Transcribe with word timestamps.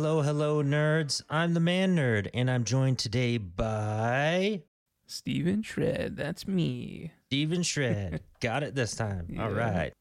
Hello, 0.00 0.22
hello, 0.22 0.62
nerds. 0.62 1.22
I'm 1.28 1.54
the 1.54 1.58
man 1.60 1.96
nerd, 1.96 2.30
and 2.32 2.48
I'm 2.48 2.62
joined 2.62 3.00
today 3.00 3.36
by 3.36 4.62
Stephen 5.08 5.60
Shred, 5.64 6.16
that's 6.16 6.46
me. 6.46 7.10
Stephen 7.26 7.64
Shred. 7.64 8.22
Got 8.40 8.62
it 8.62 8.76
this 8.76 8.94
time. 8.94 9.26
All 9.40 9.50
Yeah. 9.50 9.56
right. 9.58 9.92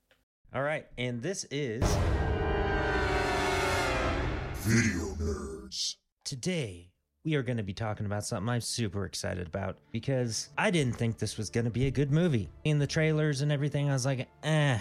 All 0.53 0.61
right. 0.61 0.85
And 0.99 1.23
this 1.23 1.47
is 1.49 1.81
Video 4.61 5.15
Nerds. 5.15 5.95
today 6.23 6.91
we 7.25 7.33
are 7.33 7.41
going 7.41 7.57
to 7.57 7.63
be 7.63 7.73
talking 7.73 8.05
about 8.05 8.23
something 8.23 8.49
I'm 8.49 8.61
super 8.61 9.03
excited 9.03 9.47
about 9.47 9.79
because 9.91 10.49
I 10.59 10.69
didn't 10.69 10.93
think 10.97 11.17
this 11.17 11.37
was 11.39 11.49
going 11.49 11.65
to 11.65 11.71
be 11.71 11.87
a 11.87 11.91
good 11.91 12.11
movie. 12.11 12.51
In 12.65 12.77
the 12.77 12.85
trailers 12.85 13.41
and 13.41 13.51
everything, 13.51 13.89
I 13.89 13.93
was 13.93 14.05
like, 14.05 14.27
eh. 14.43 14.77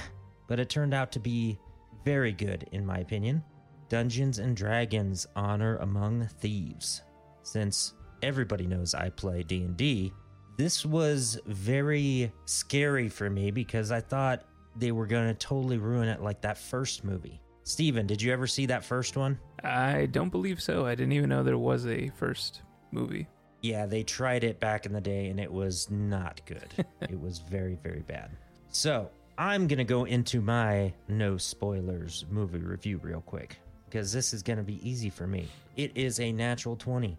But 0.47 0.61
it 0.61 0.69
turned 0.69 0.93
out 0.93 1.11
to 1.13 1.21
be 1.21 1.59
very 2.05 2.33
good, 2.33 2.69
in 2.73 2.85
my 2.85 2.99
opinion. 2.99 3.43
Dungeons 3.89 4.39
and 4.39 4.57
Dragons: 4.57 5.27
Honor 5.37 5.77
Among 5.79 6.27
Thieves. 6.41 7.03
Since 7.43 7.95
everybody 8.23 8.67
knows 8.67 8.95
I 8.95 9.11
play 9.11 9.43
D&D, 9.43 10.13
this 10.57 10.85
was 10.85 11.39
very 11.47 12.33
scary 12.47 13.09
for 13.09 13.31
me 13.31 13.51
because 13.51 13.93
I 13.93 14.01
thought 14.01 14.45
they 14.75 14.91
were 14.93 15.07
going 15.07 15.29
to 15.29 15.35
totally 15.35 15.79
ruin 15.79 16.09
it 16.09 16.23
like 16.23 16.41
that 16.43 16.59
first 16.59 17.05
movie. 17.05 17.41
Stephen, 17.63 18.07
did 18.07 18.23
you 18.23 18.33
ever 18.33 18.47
see 18.47 18.67
that 18.67 18.85
first 18.85 19.17
one? 19.17 19.39
I 19.63 20.07
don't 20.07 20.31
believe 20.31 20.61
so. 20.61 20.87
I 20.87 20.95
didn't 20.95 21.13
even 21.13 21.29
know 21.29 21.43
there 21.43 21.59
was 21.59 21.87
a 21.87 22.11
first 22.17 22.63
movie. 22.93 23.27
Yeah, 23.63 23.87
they 23.87 24.03
tried 24.03 24.45
it 24.45 24.61
back 24.61 24.87
in 24.87 24.93
the 24.93 25.01
day 25.01 25.29
and 25.29 25.41
it 25.41 25.51
was 25.51 25.91
not 25.91 26.41
good. 26.47 26.87
it 27.03 27.21
was 27.21 27.39
very, 27.39 27.79
very 27.83 28.03
bad. 28.03 28.31
So, 28.69 29.11
I'm 29.39 29.67
going 29.67 29.79
to 29.79 29.85
go 29.85 30.05
into 30.05 30.41
my 30.41 30.95
no 31.09 31.37
spoilers 31.37 32.25
movie 32.31 32.59
review 32.59 32.99
real 33.03 33.21
quick 33.21 33.59
because 33.87 34.13
this 34.13 34.35
is 34.35 34.43
going 34.43 34.59
to 34.59 34.63
be 34.63 34.87
easy 34.89 35.11
for 35.11 35.27
me. 35.27 35.49
It 35.77 35.93
is 35.95 36.21
a 36.21 36.33
natural 36.33 36.77
20. 36.77 37.17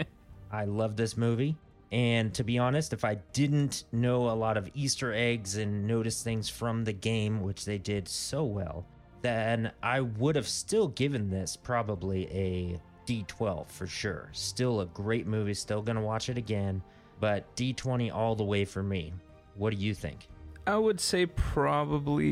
I 0.52 0.64
love 0.64 0.96
this 0.96 1.16
movie. 1.16 1.56
And 1.92 2.34
to 2.34 2.44
be 2.44 2.58
honest, 2.58 2.92
if 2.92 3.04
I 3.04 3.16
didn't 3.32 3.84
know 3.92 4.28
a 4.28 4.32
lot 4.32 4.56
of 4.56 4.68
Easter 4.74 5.12
eggs 5.12 5.56
and 5.56 5.86
notice 5.86 6.22
things 6.22 6.48
from 6.48 6.84
the 6.84 6.92
game, 6.92 7.42
which 7.42 7.64
they 7.64 7.78
did 7.78 8.08
so 8.08 8.44
well, 8.44 8.84
then 9.22 9.70
I 9.82 10.00
would 10.00 10.36
have 10.36 10.48
still 10.48 10.88
given 10.88 11.30
this 11.30 11.56
probably 11.56 12.26
a 12.26 12.80
D12 13.06 13.68
for 13.68 13.86
sure. 13.86 14.28
Still 14.32 14.80
a 14.80 14.86
great 14.86 15.26
movie, 15.26 15.54
still 15.54 15.80
gonna 15.80 16.02
watch 16.02 16.28
it 16.28 16.36
again, 16.36 16.82
but 17.20 17.54
D20 17.56 18.12
all 18.12 18.34
the 18.34 18.44
way 18.44 18.64
for 18.64 18.82
me. 18.82 19.12
What 19.54 19.70
do 19.74 19.76
you 19.76 19.94
think? 19.94 20.28
I 20.66 20.76
would 20.76 21.00
say 21.00 21.26
probably 21.26 22.26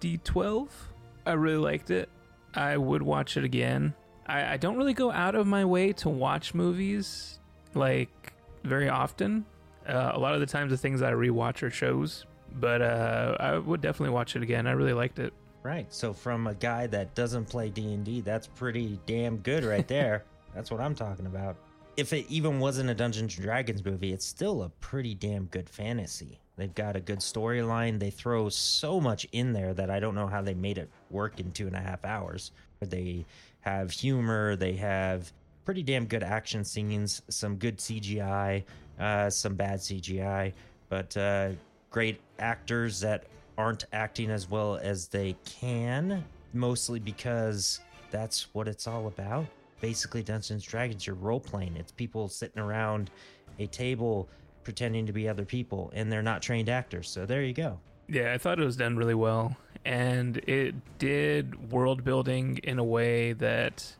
D12. 0.00 0.68
I 1.26 1.32
really 1.32 1.58
liked 1.58 1.90
it. 1.90 2.08
I 2.58 2.76
would 2.76 3.02
watch 3.02 3.36
it 3.36 3.44
again. 3.44 3.94
I, 4.26 4.54
I 4.54 4.56
don't 4.56 4.76
really 4.76 4.94
go 4.94 5.12
out 5.12 5.36
of 5.36 5.46
my 5.46 5.64
way 5.64 5.92
to 5.94 6.08
watch 6.08 6.54
movies 6.54 7.38
like 7.74 8.32
very 8.64 8.88
often. 8.88 9.46
Uh, 9.88 10.10
a 10.12 10.18
lot 10.18 10.34
of 10.34 10.40
the 10.40 10.46
times, 10.46 10.70
the 10.70 10.76
things 10.76 11.00
I 11.00 11.12
rewatch 11.12 11.62
are 11.62 11.70
shows, 11.70 12.26
but 12.56 12.82
uh, 12.82 13.36
I 13.38 13.58
would 13.58 13.80
definitely 13.80 14.12
watch 14.12 14.34
it 14.34 14.42
again. 14.42 14.66
I 14.66 14.72
really 14.72 14.92
liked 14.92 15.20
it. 15.20 15.32
Right. 15.62 15.86
So 15.92 16.12
from 16.12 16.48
a 16.48 16.54
guy 16.54 16.88
that 16.88 17.14
doesn't 17.14 17.46
play 17.46 17.70
D&D, 17.70 18.22
that's 18.22 18.48
pretty 18.48 18.98
damn 19.06 19.36
good 19.38 19.64
right 19.64 19.86
there. 19.96 20.24
that's 20.52 20.70
what 20.70 20.80
I'm 20.80 20.96
talking 20.96 21.26
about. 21.26 21.56
If 21.96 22.12
it 22.12 22.26
even 22.28 22.58
wasn't 22.58 22.90
a 22.90 22.94
Dungeons 22.94 23.36
and 23.36 23.44
Dragons 23.44 23.84
movie, 23.84 24.12
it's 24.12 24.26
still 24.26 24.64
a 24.64 24.68
pretty 24.80 25.14
damn 25.14 25.46
good 25.46 25.70
fantasy. 25.70 26.40
They've 26.58 26.74
got 26.74 26.96
a 26.96 27.00
good 27.00 27.20
storyline. 27.20 28.00
They 28.00 28.10
throw 28.10 28.48
so 28.48 29.00
much 29.00 29.26
in 29.30 29.52
there 29.52 29.72
that 29.74 29.90
I 29.90 30.00
don't 30.00 30.16
know 30.16 30.26
how 30.26 30.42
they 30.42 30.54
made 30.54 30.76
it 30.76 30.90
work 31.08 31.38
in 31.38 31.52
two 31.52 31.68
and 31.68 31.76
a 31.76 31.80
half 31.80 32.04
hours. 32.04 32.50
They 32.80 33.24
have 33.60 33.92
humor. 33.92 34.56
They 34.56 34.72
have 34.74 35.32
pretty 35.64 35.84
damn 35.84 36.06
good 36.06 36.24
action 36.24 36.64
scenes, 36.64 37.22
some 37.28 37.56
good 37.56 37.78
CGI, 37.78 38.64
uh, 38.98 39.30
some 39.30 39.54
bad 39.54 39.78
CGI, 39.78 40.52
but 40.88 41.16
uh, 41.16 41.50
great 41.90 42.20
actors 42.40 43.00
that 43.00 43.26
aren't 43.56 43.84
acting 43.92 44.30
as 44.30 44.50
well 44.50 44.78
as 44.82 45.06
they 45.06 45.36
can, 45.44 46.24
mostly 46.54 46.98
because 46.98 47.78
that's 48.10 48.52
what 48.52 48.66
it's 48.66 48.88
all 48.88 49.06
about. 49.06 49.46
Basically, 49.80 50.24
Dungeons 50.24 50.64
Dragons, 50.64 51.06
you're 51.06 51.14
role 51.14 51.38
playing. 51.38 51.76
It's 51.76 51.92
people 51.92 52.28
sitting 52.28 52.60
around 52.60 53.10
a 53.60 53.66
table 53.66 54.28
pretending 54.68 55.06
to 55.06 55.14
be 55.14 55.26
other 55.26 55.46
people, 55.46 55.90
and 55.94 56.12
they're 56.12 56.20
not 56.20 56.42
trained 56.42 56.68
actors. 56.68 57.08
So 57.08 57.24
there 57.24 57.42
you 57.42 57.54
go. 57.54 57.78
Yeah, 58.06 58.34
I 58.34 58.36
thought 58.36 58.60
it 58.60 58.64
was 58.66 58.76
done 58.76 58.98
really 58.98 59.14
well, 59.14 59.56
and 59.82 60.36
it 60.46 60.74
did 60.98 61.72
world 61.72 62.04
building 62.04 62.60
in 62.62 62.78
a 62.78 62.84
way 62.84 63.32
that 63.32 63.94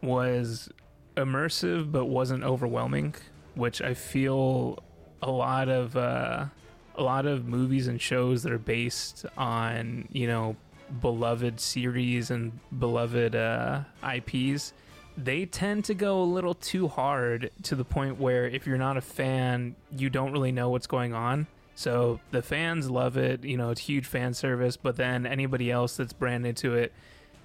was 0.00 0.70
immersive 1.14 1.92
but 1.92 2.06
wasn't 2.06 2.42
overwhelming, 2.42 3.14
which 3.54 3.82
I 3.82 3.92
feel 3.92 4.82
a 5.20 5.30
lot 5.30 5.68
of 5.68 5.94
uh, 5.94 6.46
a 6.94 7.02
lot 7.02 7.26
of 7.26 7.44
movies 7.46 7.86
and 7.86 8.00
shows 8.00 8.44
that 8.44 8.52
are 8.52 8.58
based 8.58 9.26
on 9.36 10.08
you 10.10 10.26
know 10.26 10.56
beloved 11.02 11.60
series 11.60 12.30
and 12.30 12.58
beloved 12.78 13.36
uh, 13.36 13.80
IPs. 14.02 14.72
They 15.16 15.46
tend 15.46 15.84
to 15.86 15.94
go 15.94 16.20
a 16.22 16.24
little 16.24 16.54
too 16.54 16.88
hard 16.88 17.50
to 17.64 17.76
the 17.76 17.84
point 17.84 18.18
where 18.18 18.46
if 18.46 18.66
you're 18.66 18.78
not 18.78 18.96
a 18.96 19.00
fan, 19.00 19.76
you 19.96 20.10
don't 20.10 20.32
really 20.32 20.50
know 20.52 20.70
what's 20.70 20.86
going 20.88 21.14
on. 21.14 21.46
So 21.76 22.20
the 22.30 22.42
fans 22.42 22.90
love 22.90 23.16
it, 23.16 23.44
you 23.44 23.56
know, 23.56 23.70
it's 23.70 23.80
huge 23.82 24.06
fan 24.06 24.34
service, 24.34 24.76
but 24.76 24.96
then 24.96 25.26
anybody 25.26 25.70
else 25.70 25.96
that's 25.96 26.12
brand 26.12 26.46
into 26.46 26.74
it 26.74 26.92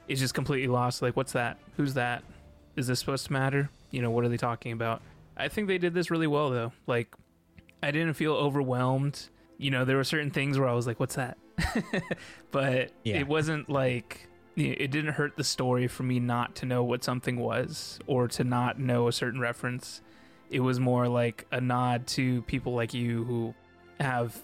is 0.07 0.19
just 0.19 0.33
completely 0.33 0.67
lost. 0.67 1.01
Like, 1.01 1.15
what's 1.15 1.33
that? 1.33 1.57
Who's 1.77 1.93
that? 1.95 2.23
Is 2.75 2.87
this 2.87 2.99
supposed 2.99 3.25
to 3.27 3.33
matter? 3.33 3.69
You 3.91 4.01
know, 4.01 4.11
what 4.11 4.23
are 4.23 4.29
they 4.29 4.37
talking 4.37 4.71
about? 4.71 5.01
I 5.37 5.47
think 5.47 5.67
they 5.67 5.77
did 5.77 5.93
this 5.93 6.11
really 6.11 6.27
well, 6.27 6.49
though. 6.49 6.73
Like, 6.85 7.13
I 7.81 7.91
didn't 7.91 8.13
feel 8.15 8.33
overwhelmed. 8.33 9.29
You 9.57 9.71
know, 9.71 9.83
there 9.85 9.97
were 9.97 10.03
certain 10.03 10.31
things 10.31 10.57
where 10.59 10.67
I 10.67 10.73
was 10.73 10.85
like, 10.87 10.99
what's 10.99 11.15
that? 11.15 11.37
but 12.51 12.91
Yeah. 13.03 13.17
it 13.19 13.27
wasn't 13.27 13.69
like, 13.69 14.27
it 14.59 14.91
didn't 14.91 15.13
hurt 15.13 15.37
the 15.37 15.43
story 15.43 15.87
for 15.87 16.03
me 16.03 16.19
not 16.19 16.55
to 16.55 16.65
know 16.65 16.83
what 16.83 17.03
something 17.03 17.37
was 17.39 17.99
or 18.07 18.27
to 18.29 18.43
not 18.43 18.79
know 18.79 19.07
a 19.07 19.11
certain 19.11 19.39
reference. 19.39 20.01
It 20.49 20.61
was 20.61 20.79
more 20.79 21.07
like 21.07 21.45
a 21.51 21.61
nod 21.61 22.07
to 22.07 22.41
people 22.43 22.73
like 22.73 22.93
you 22.93 23.23
who 23.23 23.53
have 23.99 24.39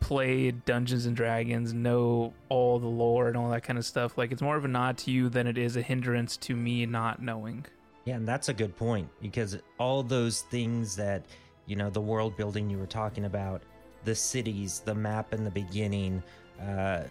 played 0.00 0.64
Dungeons 0.64 1.06
and 1.06 1.16
Dragons, 1.16 1.72
know 1.72 2.34
all 2.48 2.78
the 2.78 2.86
lore 2.86 3.28
and 3.28 3.36
all 3.36 3.48
that 3.50 3.62
kind 3.62 3.78
of 3.78 3.86
stuff. 3.86 4.18
Like 4.18 4.32
it's 4.32 4.42
more 4.42 4.56
of 4.56 4.64
a 4.64 4.68
nod 4.68 4.98
to 4.98 5.10
you 5.10 5.28
than 5.28 5.46
it 5.46 5.56
is 5.56 5.76
a 5.76 5.82
hindrance 5.82 6.36
to 6.38 6.54
me 6.54 6.84
not 6.84 7.22
knowing. 7.22 7.64
Yeah, 8.04 8.16
and 8.16 8.28
that's 8.28 8.50
a 8.50 8.54
good 8.54 8.76
point 8.76 9.08
because 9.22 9.56
all 9.78 10.02
those 10.02 10.42
things 10.42 10.94
that, 10.96 11.24
you 11.66 11.76
know, 11.76 11.88
the 11.88 12.02
world 12.02 12.36
building 12.36 12.68
you 12.68 12.76
were 12.76 12.86
talking 12.86 13.24
about, 13.24 13.62
the 14.04 14.14
cities, 14.14 14.80
the 14.84 14.94
map 14.94 15.32
in 15.32 15.42
the 15.42 15.50
beginning, 15.50 16.22
uh, 16.60 17.04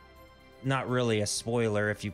not 0.64 0.88
really 0.88 1.22
a 1.22 1.28
spoiler. 1.28 1.90
If 1.90 2.04
you 2.04 2.14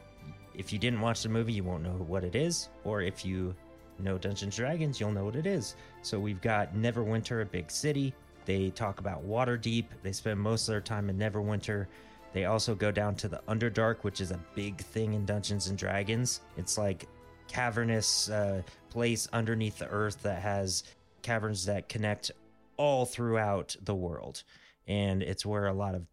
if 0.59 0.73
you 0.73 0.77
didn't 0.77 0.99
watch 0.99 1.23
the 1.23 1.29
movie, 1.29 1.53
you 1.53 1.63
won't 1.63 1.83
know 1.83 1.91
what 1.91 2.25
it 2.25 2.35
is, 2.35 2.67
or 2.83 3.01
if 3.01 3.23
you 3.23 3.55
know 3.97 4.17
Dungeons 4.17 4.43
and 4.43 4.51
Dragons, 4.51 4.99
you'll 4.99 5.13
know 5.13 5.23
what 5.23 5.37
it 5.37 5.45
is. 5.45 5.75
So 6.01 6.19
we've 6.19 6.41
got 6.41 6.75
Neverwinter, 6.75 7.41
a 7.41 7.45
big 7.45 7.71
city. 7.71 8.13
They 8.43 8.69
talk 8.71 8.99
about 8.99 9.25
Waterdeep. 9.25 9.85
They 10.03 10.11
spend 10.11 10.37
most 10.37 10.67
of 10.67 10.73
their 10.73 10.81
time 10.81 11.09
in 11.09 11.17
Neverwinter. 11.17 11.87
They 12.33 12.43
also 12.43 12.75
go 12.75 12.91
down 12.91 13.15
to 13.15 13.29
the 13.29 13.41
Underdark, 13.47 14.03
which 14.03 14.19
is 14.19 14.31
a 14.31 14.39
big 14.53 14.77
thing 14.77 15.13
in 15.13 15.25
Dungeons 15.25 15.67
and 15.67 15.77
Dragons. 15.77 16.41
It's 16.57 16.77
like 16.77 17.07
cavernous 17.47 18.29
uh, 18.29 18.61
place 18.89 19.29
underneath 19.31 19.77
the 19.77 19.87
earth 19.87 20.21
that 20.23 20.41
has 20.41 20.83
caverns 21.21 21.65
that 21.65 21.87
connect 21.87 22.31
all 22.75 23.05
throughout 23.05 23.77
the 23.85 23.95
world, 23.95 24.43
and 24.87 25.23
it's 25.23 25.45
where 25.45 25.67
a 25.67 25.73
lot 25.73 25.95
of 25.95 26.05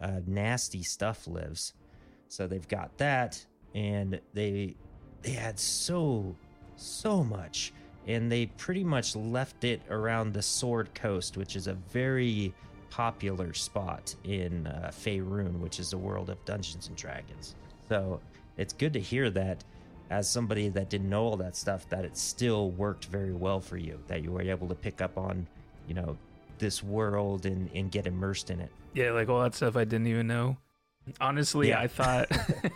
uh, 0.00 0.20
nasty 0.24 0.84
stuff 0.84 1.26
lives. 1.26 1.74
So 2.28 2.46
they've 2.46 2.68
got 2.68 2.96
that, 2.98 3.44
and 3.78 4.20
they 4.34 4.74
they 5.22 5.30
had 5.30 5.58
so 5.58 6.34
so 6.76 7.22
much, 7.22 7.72
and 8.06 8.30
they 8.30 8.46
pretty 8.46 8.82
much 8.84 9.14
left 9.14 9.64
it 9.64 9.80
around 9.88 10.32
the 10.32 10.42
Sword 10.42 10.92
Coast, 10.94 11.36
which 11.36 11.54
is 11.54 11.68
a 11.68 11.74
very 11.74 12.52
popular 12.90 13.52
spot 13.54 14.14
in 14.24 14.66
uh, 14.66 14.90
Faerun, 14.92 15.60
which 15.60 15.78
is 15.78 15.90
the 15.90 15.98
world 15.98 16.28
of 16.30 16.44
Dungeons 16.44 16.88
and 16.88 16.96
Dragons. 16.96 17.54
So 17.88 18.20
it's 18.56 18.72
good 18.72 18.92
to 18.94 19.00
hear 19.00 19.30
that 19.30 19.62
as 20.10 20.28
somebody 20.28 20.68
that 20.70 20.88
didn't 20.88 21.10
know 21.10 21.24
all 21.24 21.36
that 21.36 21.54
stuff, 21.54 21.88
that 21.90 22.04
it 22.04 22.16
still 22.16 22.70
worked 22.70 23.06
very 23.06 23.32
well 23.32 23.60
for 23.60 23.76
you, 23.76 24.00
that 24.08 24.22
you 24.22 24.32
were 24.32 24.42
able 24.42 24.66
to 24.68 24.74
pick 24.74 25.02
up 25.02 25.18
on, 25.18 25.46
you 25.86 25.94
know, 25.94 26.16
this 26.58 26.82
world 26.82 27.46
and, 27.46 27.70
and 27.74 27.92
get 27.92 28.06
immersed 28.06 28.50
in 28.50 28.58
it. 28.60 28.70
Yeah, 28.94 29.12
like 29.12 29.28
all 29.28 29.42
that 29.42 29.54
stuff 29.54 29.76
I 29.76 29.84
didn't 29.84 30.06
even 30.06 30.26
know. 30.26 30.56
Honestly, 31.20 31.68
Yeah. 31.68 31.80
I 31.80 31.86
thought 31.88 32.30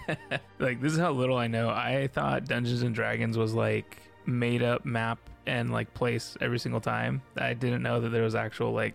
like 0.59 0.81
this 0.81 0.93
is 0.93 0.99
how 0.99 1.13
little 1.13 1.37
I 1.37 1.47
know. 1.47 1.69
I 1.69 2.09
thought 2.13 2.45
Dungeons 2.47 2.83
and 2.83 2.95
Dragons 2.95 3.37
was 3.39 3.55
like 3.55 3.99
made 4.27 4.63
up 4.63 4.85
map 4.85 5.19
and 5.47 5.71
like 5.73 5.93
place 5.95 6.37
every 6.41 6.59
single 6.59 6.81
time. 6.81 7.23
I 7.37 7.55
didn't 7.55 7.83
know 7.83 8.01
that 8.01 8.11
there 8.11 8.23
was 8.23 8.35
actual 8.35 8.73
like 8.73 8.95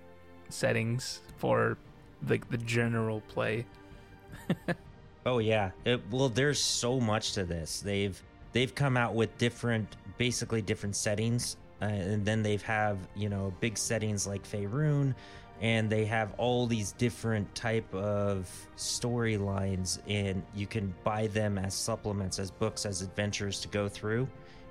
settings 0.49 1.21
for 1.37 1.77
like 2.27 2.49
the 2.49 2.57
general 2.57 3.21
play. 3.27 3.65
Oh 5.25 5.39
yeah. 5.39 5.71
It, 5.83 6.01
well, 6.09 6.29
there's 6.29 6.57
so 6.57 7.01
much 7.01 7.33
to 7.33 7.43
this. 7.43 7.81
They've 7.81 8.17
they've 8.53 8.73
come 8.73 8.95
out 8.95 9.13
with 9.13 9.37
different, 9.37 9.97
basically 10.17 10.61
different 10.61 10.95
settings, 10.95 11.57
uh, 11.81 11.85
and 11.85 12.23
then 12.25 12.41
they've 12.43 12.61
have 12.61 12.97
you 13.13 13.27
know 13.27 13.53
big 13.59 13.77
settings 13.77 14.25
like 14.25 14.47
Faerun, 14.47 15.13
and 15.61 15.89
they 15.89 16.05
have 16.05 16.33
all 16.37 16.67
these 16.67 16.91
different 16.93 17.53
type 17.55 17.91
of 17.93 18.49
storylines, 18.77 19.99
and 20.07 20.43
you 20.55 20.67
can 20.67 20.93
buy 21.03 21.27
them 21.27 21.57
as 21.57 21.73
supplements, 21.73 22.39
as 22.39 22.51
books, 22.51 22.85
as 22.85 23.01
adventures 23.01 23.59
to 23.61 23.67
go 23.67 23.89
through. 23.89 24.27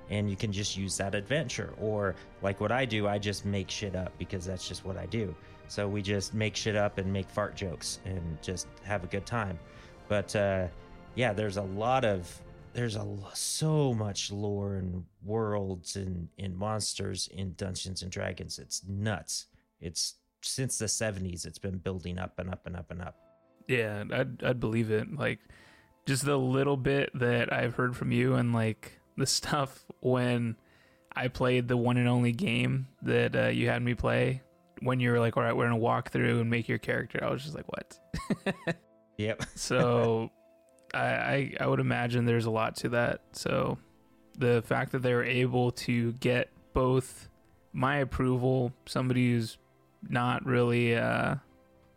And 0.09 0.29
you 0.29 0.37
can 0.37 0.53
just 0.53 0.77
use 0.77 0.95
that 0.97 1.15
adventure, 1.15 1.73
or 1.81 2.15
like 2.41 2.61
what 2.61 2.71
I 2.71 2.85
do, 2.85 3.07
I 3.07 3.17
just 3.17 3.45
make 3.45 3.69
shit 3.69 3.95
up 3.95 4.17
because 4.17 4.45
that's 4.45 4.65
just 4.65 4.85
what 4.85 4.95
I 4.97 5.05
do. 5.07 5.35
So 5.67 5.87
we 5.87 6.01
just 6.01 6.33
make 6.33 6.55
shit 6.55 6.77
up 6.77 6.97
and 6.97 7.11
make 7.11 7.29
fart 7.29 7.55
jokes 7.55 7.99
and 8.05 8.41
just 8.41 8.67
have 8.83 9.03
a 9.03 9.07
good 9.07 9.25
time. 9.25 9.59
But 10.07 10.33
uh, 10.33 10.67
yeah, 11.15 11.33
there's 11.33 11.57
a 11.57 11.63
lot 11.63 12.05
of 12.05 12.41
there's 12.73 12.95
a 12.95 13.05
so 13.33 13.93
much 13.93 14.31
lore 14.31 14.75
and 14.75 15.03
worlds 15.25 15.95
and, 15.95 16.29
and 16.37 16.55
monsters 16.55 17.27
in 17.33 17.53
Dungeons 17.57 18.03
and 18.03 18.11
Dragons. 18.11 18.59
It's 18.59 18.83
nuts. 18.87 19.47
It's 19.81 20.15
since 20.41 20.77
the 20.77 20.85
70s 20.85 21.45
it's 21.45 21.59
been 21.59 21.77
building 21.77 22.19
up 22.19 22.39
and 22.39 22.49
up 22.49 22.65
and 22.65 22.75
up 22.75 22.91
and 22.91 23.01
up. 23.01 23.15
Yeah, 23.67 24.03
I'd 24.11 24.43
I'd 24.43 24.59
believe 24.59 24.91
it. 24.91 25.13
Like 25.15 25.39
just 26.05 26.25
the 26.25 26.37
little 26.37 26.77
bit 26.77 27.09
that 27.15 27.51
I've 27.51 27.75
heard 27.75 27.95
from 27.95 28.11
you 28.11 28.35
and 28.35 28.53
like 28.53 28.99
the 29.17 29.25
stuff 29.37 29.85
when 29.99 30.55
I 31.15 31.27
played 31.27 31.67
the 31.67 31.77
one 31.77 31.97
and 31.97 32.07
only 32.07 32.31
game 32.31 32.87
that 33.01 33.35
uh, 33.35 33.47
you 33.47 33.67
had 33.67 33.81
me 33.81 33.95
play 33.95 34.41
when 34.81 34.99
you 34.99 35.11
were 35.11 35.19
like, 35.19 35.35
all 35.35 35.43
right, 35.43 35.55
we're 35.55 35.65
gonna 35.65 35.77
walk 35.77 36.11
through 36.11 36.39
and 36.39 36.49
make 36.49 36.67
your 36.67 36.77
character. 36.77 37.19
I 37.23 37.29
was 37.29 37.43
just 37.43 37.55
like, 37.55 37.65
what? 37.67 37.99
Yep. 39.17 39.43
so 39.55 40.31
I, 40.93 40.99
I 40.99 41.53
I 41.61 41.67
would 41.67 41.79
imagine 41.79 42.25
there's 42.25 42.45
a 42.45 42.51
lot 42.51 42.75
to 42.77 42.89
that. 42.89 43.21
So 43.33 43.77
the 44.37 44.61
fact 44.65 44.91
that 44.91 44.99
they 44.99 45.13
were 45.13 45.23
able 45.23 45.71
to 45.71 46.13
get 46.13 46.49
both 46.73 47.27
my 47.73 47.97
approval, 47.97 48.71
somebody 48.85 49.31
who's 49.31 49.57
not 50.07 50.45
really 50.45 50.95
uh, 50.95 51.35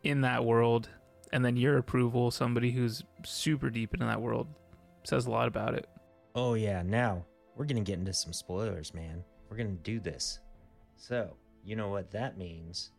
in 0.02 0.22
that 0.22 0.44
world, 0.44 0.88
and 1.32 1.44
then 1.44 1.56
your 1.56 1.78
approval, 1.78 2.30
somebody 2.30 2.70
who's 2.72 3.04
super 3.24 3.70
deep 3.70 3.94
into 3.94 4.06
that 4.06 4.20
world, 4.20 4.46
says 5.04 5.26
a 5.26 5.30
lot 5.30 5.48
about 5.48 5.74
it. 5.74 5.88
Oh 6.34 6.54
yeah, 6.54 6.82
now 6.82 7.24
we're 7.56 7.64
gonna 7.66 7.80
get 7.80 7.98
into 7.98 8.12
some 8.12 8.32
spoilers, 8.32 8.94
man. 8.94 9.24
We're 9.48 9.56
gonna 9.56 9.70
do 9.70 10.00
this. 10.00 10.40
So, 10.96 11.36
you 11.64 11.76
know 11.76 11.88
what 11.88 12.10
that 12.12 12.36
means. 12.38 12.92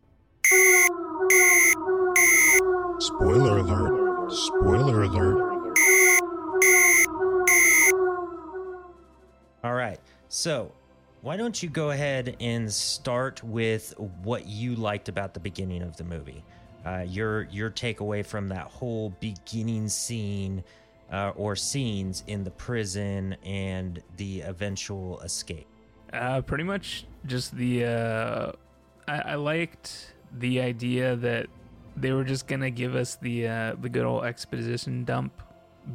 Spoiler 2.98 3.58
alert. 3.58 4.32
Spoiler 4.32 5.02
alert. 5.04 5.52
All 9.64 9.74
right. 9.74 10.00
So, 10.28 10.72
why 11.22 11.36
don't 11.36 11.62
you 11.62 11.68
go 11.68 11.90
ahead 11.90 12.36
and 12.40 12.70
start 12.70 13.42
with 13.44 13.94
what 14.22 14.46
you 14.46 14.74
liked 14.74 15.08
about 15.08 15.34
the 15.34 15.40
beginning 15.40 15.82
of 15.82 15.96
the 15.96 16.04
movie? 16.04 16.44
Uh, 16.84 17.04
your 17.06 17.42
your 17.44 17.70
takeaway 17.70 18.26
from 18.26 18.48
that 18.48 18.66
whole 18.66 19.10
beginning 19.20 19.88
scene 19.88 20.64
uh, 21.12 21.30
or 21.36 21.54
scenes 21.54 22.24
in 22.26 22.42
the 22.42 22.50
prison 22.50 23.36
and 23.44 24.02
the 24.16 24.40
eventual 24.40 25.20
escape. 25.20 25.66
Uh, 26.12 26.40
pretty 26.40 26.64
much 26.64 27.06
just 27.26 27.56
the. 27.56 27.84
Uh, 27.84 28.52
I, 29.06 29.20
I 29.20 29.34
liked 29.36 30.14
the 30.38 30.60
idea 30.60 31.14
that 31.16 31.46
they 31.96 32.10
were 32.10 32.24
just 32.24 32.48
gonna 32.48 32.70
give 32.70 32.96
us 32.96 33.14
the 33.14 33.46
uh, 33.46 33.74
the 33.80 33.88
good 33.88 34.04
old 34.04 34.24
exposition 34.24 35.04
dump, 35.04 35.40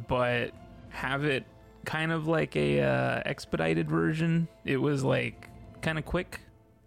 but 0.08 0.52
have 0.88 1.24
it 1.24 1.44
kind 1.88 2.12
of 2.12 2.28
like 2.28 2.54
a 2.54 2.82
uh, 2.82 3.22
expedited 3.24 3.88
version. 3.88 4.46
It 4.66 4.76
was 4.76 5.02
like 5.02 5.48
kind 5.80 5.98
of 5.98 6.04
quick. 6.04 6.40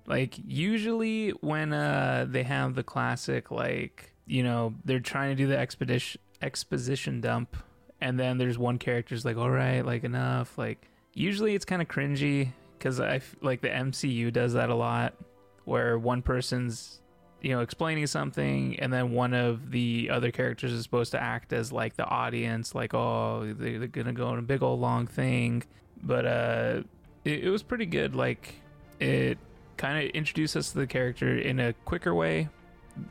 Like 0.06 0.36
usually 0.46 1.32
when 1.42 1.74
uh, 1.74 2.28
they 2.30 2.44
have 2.44 2.76
the 2.76 2.84
classic 2.84 3.50
like 3.50 4.14
you 4.28 4.44
know 4.44 4.76
they're 4.86 5.00
trying 5.00 5.32
to 5.32 5.36
do 5.36 5.48
the 5.48 5.58
expedition 5.58 6.22
exposition 6.44 7.20
dump, 7.20 7.58
and 8.00 8.20
then 8.20 8.38
there's 8.38 8.60
one 8.60 8.78
character's 8.78 9.26
like 9.26 9.38
all 9.38 9.50
right 9.50 9.84
like 9.84 10.04
enough 10.04 10.56
like 10.58 10.88
usually 11.14 11.56
it's 11.56 11.66
kind 11.66 11.82
of 11.82 11.88
cringy 11.88 12.52
because 12.78 13.00
I 13.00 13.16
f- 13.16 13.36
like 13.42 13.62
the 13.62 13.70
MCU 13.70 14.32
does 14.32 14.54
that 14.54 14.70
a 14.70 14.76
lot 14.76 15.16
where 15.66 15.98
one 15.98 16.22
person's 16.22 17.01
you 17.42 17.50
know 17.50 17.62
explaining 17.62 18.06
something 18.08 18.80
and 18.80 18.92
then 18.94 19.12
one 19.12 19.34
of 19.34 19.72
the 19.72 20.10
other 20.12 20.32
characters 20.32 20.72
is 20.72 20.84
supposed 20.84 21.12
to 21.12 21.22
act 21.22 21.52
as 21.54 21.72
like 21.72 21.96
the 21.96 22.06
audience 22.06 22.76
like 22.76 22.94
oh 22.94 23.54
they- 23.58 23.78
they're 23.78 23.88
gonna 23.88 24.14
go 24.14 24.28
on 24.28 24.38
a 24.38 24.42
big 24.44 24.62
old 24.62 24.80
long 24.80 25.08
thing 25.08 25.64
but 26.04 26.26
uh 26.26 26.82
it, 27.26 27.46
it 27.46 27.50
was 27.50 27.64
pretty 27.64 27.86
good 27.86 28.16
like 28.16 28.56
it 29.00 29.38
kind 29.78 30.04
of 30.06 30.12
introduced 30.12 30.56
us 30.56 30.72
to 30.72 30.78
the 30.80 30.88
character 30.88 31.38
in 31.38 31.60
a 31.60 31.74
quicker 31.86 32.14
way 32.14 32.48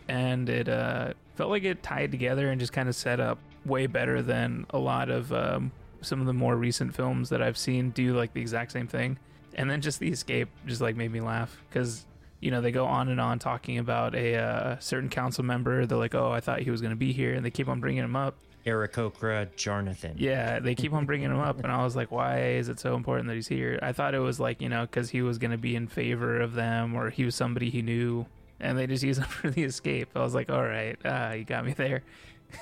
and 0.08 0.48
it 0.48 0.68
uh 0.68 1.12
felt 1.34 1.50
like 1.50 1.64
it 1.64 1.82
tied 1.82 2.10
together 2.10 2.50
and 2.50 2.60
just 2.60 2.72
kind 2.72 2.88
of 2.88 2.94
set 2.94 3.18
up 3.18 3.38
way 3.64 3.86
better 3.86 4.22
than 4.22 4.64
a 4.70 4.78
lot 4.78 5.10
of 5.10 5.32
um, 5.32 5.72
some 6.02 6.20
of 6.20 6.26
the 6.26 6.32
more 6.32 6.56
recent 6.56 6.94
films 6.94 7.28
that 7.30 7.42
I've 7.42 7.58
seen 7.58 7.90
do 7.90 8.14
like 8.16 8.32
the 8.32 8.40
exact 8.40 8.72
same 8.72 8.86
thing. 8.86 9.18
And 9.54 9.68
then 9.70 9.80
just 9.80 10.00
the 10.00 10.08
escape 10.08 10.48
just 10.66 10.80
like 10.80 10.96
made 10.96 11.10
me 11.12 11.20
laugh 11.20 11.58
because 11.68 12.06
you 12.40 12.50
know 12.50 12.60
they 12.60 12.72
go 12.72 12.86
on 12.86 13.08
and 13.08 13.20
on 13.20 13.38
talking 13.38 13.78
about 13.78 14.14
a 14.14 14.36
uh, 14.36 14.78
certain 14.78 15.08
council 15.08 15.44
member. 15.44 15.86
They're 15.86 15.98
like, 15.98 16.14
"Oh, 16.14 16.30
I 16.30 16.40
thought 16.40 16.60
he 16.60 16.70
was 16.70 16.80
going 16.80 16.90
to 16.90 16.96
be 16.96 17.12
here," 17.12 17.34
and 17.34 17.44
they 17.44 17.50
keep 17.50 17.68
on 17.68 17.80
bringing 17.80 18.04
him 18.04 18.16
up. 18.16 18.36
Aarakocra, 18.66 19.48
Jarnathan. 19.56 20.14
Yeah, 20.18 20.58
they 20.58 20.74
keep 20.74 20.92
on 20.92 21.06
bringing 21.06 21.30
him 21.30 21.38
up, 21.38 21.58
and 21.62 21.72
I 21.72 21.82
was 21.82 21.96
like, 21.96 22.10
"Why 22.10 22.52
is 22.52 22.68
it 22.68 22.78
so 22.78 22.94
important 22.94 23.28
that 23.28 23.34
he's 23.34 23.48
here?" 23.48 23.78
I 23.82 23.92
thought 23.92 24.14
it 24.14 24.18
was 24.18 24.40
like 24.40 24.60
you 24.60 24.68
know 24.68 24.82
because 24.82 25.10
he 25.10 25.22
was 25.22 25.38
going 25.38 25.52
to 25.52 25.58
be 25.58 25.76
in 25.76 25.86
favor 25.86 26.40
of 26.40 26.54
them, 26.54 26.94
or 26.94 27.10
he 27.10 27.24
was 27.24 27.34
somebody 27.34 27.70
he 27.70 27.82
knew, 27.82 28.26
and 28.58 28.78
they 28.78 28.86
just 28.86 29.02
use 29.10 29.18
him 29.18 29.24
for 29.24 29.50
the 29.50 29.64
escape. 29.64 30.10
I 30.14 30.20
was 30.20 30.34
like, 30.34 30.50
"All 30.50 30.64
right, 30.64 30.98
ah, 31.04 31.32
you 31.32 31.44
got 31.44 31.64
me 31.64 31.72
there." 31.72 32.02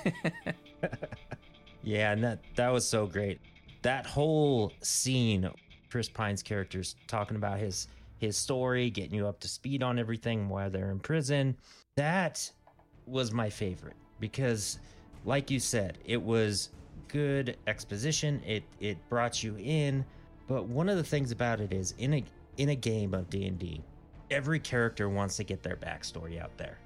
Yeah, 1.83 2.11
and 2.11 2.23
that 2.23 2.39
that 2.55 2.69
was 2.69 2.87
so 2.87 3.05
great. 3.05 3.39
That 3.81 4.05
whole 4.05 4.73
scene, 4.81 5.49
Chris 5.89 6.09
Pine's 6.09 6.43
characters 6.43 6.95
talking 7.07 7.37
about 7.37 7.59
his 7.59 7.87
his 8.19 8.37
story, 8.37 8.89
getting 8.89 9.15
you 9.15 9.27
up 9.27 9.39
to 9.41 9.47
speed 9.47 9.81
on 9.81 9.97
everything 9.97 10.49
while 10.49 10.69
they're 10.69 10.91
in 10.91 10.99
prison. 10.99 11.57
That 11.95 12.51
was 13.05 13.31
my 13.31 13.49
favorite 13.49 13.95
because 14.19 14.79
like 15.25 15.51
you 15.51 15.59
said, 15.59 15.97
it 16.05 16.21
was 16.21 16.69
good 17.07 17.57
exposition. 17.67 18.41
It 18.45 18.63
it 18.79 18.97
brought 19.09 19.43
you 19.43 19.55
in, 19.57 20.05
but 20.47 20.65
one 20.65 20.89
of 20.89 20.97
the 20.97 21.03
things 21.03 21.31
about 21.31 21.59
it 21.59 21.73
is 21.73 21.93
in 21.97 22.13
a 22.13 22.23
in 22.57 22.69
a 22.69 22.75
game 22.75 23.13
of 23.13 23.29
D&D, 23.29 23.81
every 24.29 24.59
character 24.59 25.09
wants 25.09 25.37
to 25.37 25.43
get 25.43 25.63
their 25.63 25.77
backstory 25.77 26.41
out 26.41 26.55
there. 26.57 26.77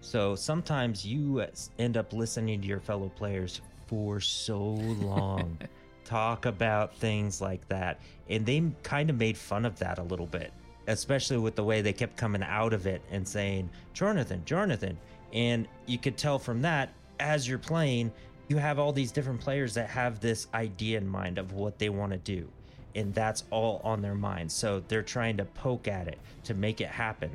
So 0.00 0.36
sometimes 0.36 1.06
you 1.06 1.46
end 1.78 1.96
up 1.96 2.12
listening 2.12 2.60
to 2.60 2.66
your 2.66 2.80
fellow 2.80 3.08
players 3.08 3.62
for 3.86 4.20
so 4.20 4.60
long 4.60 5.58
talk 6.04 6.44
about 6.46 6.94
things 6.96 7.40
like 7.40 7.66
that. 7.68 8.00
And 8.28 8.44
they 8.44 8.70
kind 8.82 9.08
of 9.10 9.16
made 9.16 9.36
fun 9.36 9.64
of 9.64 9.78
that 9.78 9.98
a 9.98 10.02
little 10.02 10.26
bit, 10.26 10.52
especially 10.86 11.38
with 11.38 11.54
the 11.54 11.64
way 11.64 11.82
they 11.82 11.92
kept 11.92 12.16
coming 12.16 12.42
out 12.42 12.72
of 12.72 12.86
it 12.86 13.02
and 13.10 13.26
saying, 13.26 13.70
Jonathan, 13.92 14.42
Jonathan. 14.44 14.98
And 15.32 15.66
you 15.86 15.98
could 15.98 16.16
tell 16.16 16.38
from 16.38 16.62
that, 16.62 16.90
as 17.20 17.48
you're 17.48 17.58
playing, 17.58 18.12
you 18.48 18.56
have 18.58 18.78
all 18.78 18.92
these 18.92 19.12
different 19.12 19.40
players 19.40 19.74
that 19.74 19.88
have 19.88 20.20
this 20.20 20.46
idea 20.54 20.98
in 20.98 21.08
mind 21.08 21.38
of 21.38 21.52
what 21.52 21.78
they 21.78 21.88
want 21.88 22.12
to 22.12 22.18
do. 22.18 22.48
And 22.94 23.12
that's 23.14 23.44
all 23.50 23.80
on 23.82 24.02
their 24.02 24.14
mind. 24.14 24.52
So 24.52 24.82
they're 24.86 25.02
trying 25.02 25.36
to 25.38 25.44
poke 25.44 25.88
at 25.88 26.06
it 26.06 26.18
to 26.44 26.54
make 26.54 26.80
it 26.80 26.88
happen. 26.88 27.30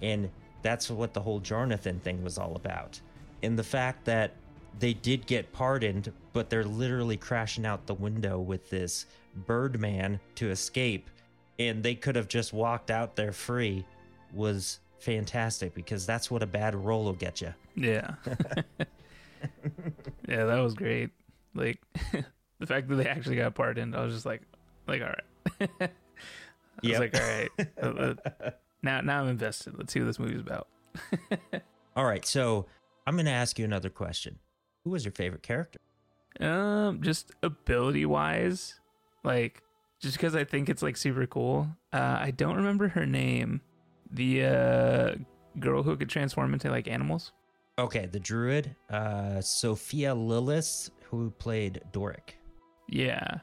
And 0.00 0.30
that's 0.62 0.90
what 0.90 1.12
the 1.12 1.20
whole 1.20 1.40
Jonathan 1.40 2.00
thing 2.00 2.22
was 2.22 2.38
all 2.38 2.54
about. 2.56 3.00
And 3.42 3.58
the 3.58 3.64
fact 3.64 4.04
that 4.04 4.34
they 4.78 4.94
did 4.94 5.26
get 5.26 5.52
pardoned, 5.52 6.12
but 6.32 6.48
they're 6.48 6.64
literally 6.64 7.16
crashing 7.16 7.66
out 7.66 7.86
the 7.86 7.94
window 7.94 8.38
with 8.38 8.70
this 8.70 9.06
Birdman 9.46 10.20
to 10.36 10.50
escape, 10.50 11.10
and 11.58 11.82
they 11.82 11.94
could 11.94 12.16
have 12.16 12.28
just 12.28 12.52
walked 12.52 12.90
out 12.90 13.16
there 13.16 13.32
free 13.32 13.84
was 14.32 14.80
fantastic 14.98 15.74
because 15.74 16.06
that's 16.06 16.30
what 16.30 16.42
a 16.42 16.46
bad 16.46 16.74
roll 16.74 17.04
will 17.04 17.12
get 17.12 17.40
you. 17.40 17.52
Yeah. 17.74 18.14
yeah, 20.28 20.44
that 20.44 20.58
was 20.60 20.74
great. 20.74 21.10
Like 21.54 21.80
the 22.58 22.66
fact 22.66 22.88
that 22.88 22.96
they 22.96 23.06
actually 23.06 23.36
got 23.36 23.54
pardoned, 23.54 23.94
I 23.96 24.04
was 24.04 24.14
just 24.14 24.26
like, 24.26 24.42
like 24.86 25.02
all 25.02 25.08
right. 25.08 25.70
I 25.80 25.88
Yep. 26.82 26.90
was 26.90 27.12
like, 27.12 27.20
all 27.22 27.28
right. 27.28 27.50
Uh, 27.82 27.86
uh, 28.44 28.50
now, 28.82 29.00
now 29.02 29.20
I'm 29.20 29.28
invested. 29.28 29.74
Let's 29.76 29.92
see 29.92 30.00
what 30.00 30.06
this 30.06 30.18
movie's 30.18 30.40
about. 30.40 30.66
All 31.94 32.04
right, 32.06 32.24
so 32.24 32.66
I'm 33.06 33.14
going 33.14 33.26
to 33.26 33.30
ask 33.32 33.58
you 33.58 33.64
another 33.64 33.90
question. 33.90 34.38
Who 34.84 34.90
was 34.90 35.04
your 35.04 35.12
favorite 35.12 35.42
character? 35.42 35.78
Um, 36.40 37.02
just 37.02 37.30
ability 37.42 38.06
wise, 38.06 38.80
like 39.22 39.62
just 40.02 40.16
because 40.16 40.34
I 40.34 40.44
think 40.44 40.68
it's 40.68 40.82
like 40.82 40.96
super 40.96 41.26
cool. 41.26 41.68
Uh, 41.92 42.18
I 42.20 42.32
don't 42.32 42.56
remember 42.56 42.88
her 42.88 43.06
name. 43.06 43.60
The 44.10 44.44
uh 44.44 45.14
girl 45.58 45.82
who 45.82 45.96
could 45.96 46.08
transform 46.08 46.52
into 46.52 46.70
like 46.70 46.88
animals. 46.88 47.32
Okay, 47.78 48.06
the 48.06 48.20
druid, 48.20 48.76
uh, 48.90 49.40
Sophia 49.40 50.14
Lillis, 50.14 50.90
who 51.04 51.30
played 51.30 51.80
Doric. 51.92 52.36
Yeah, 52.88 53.38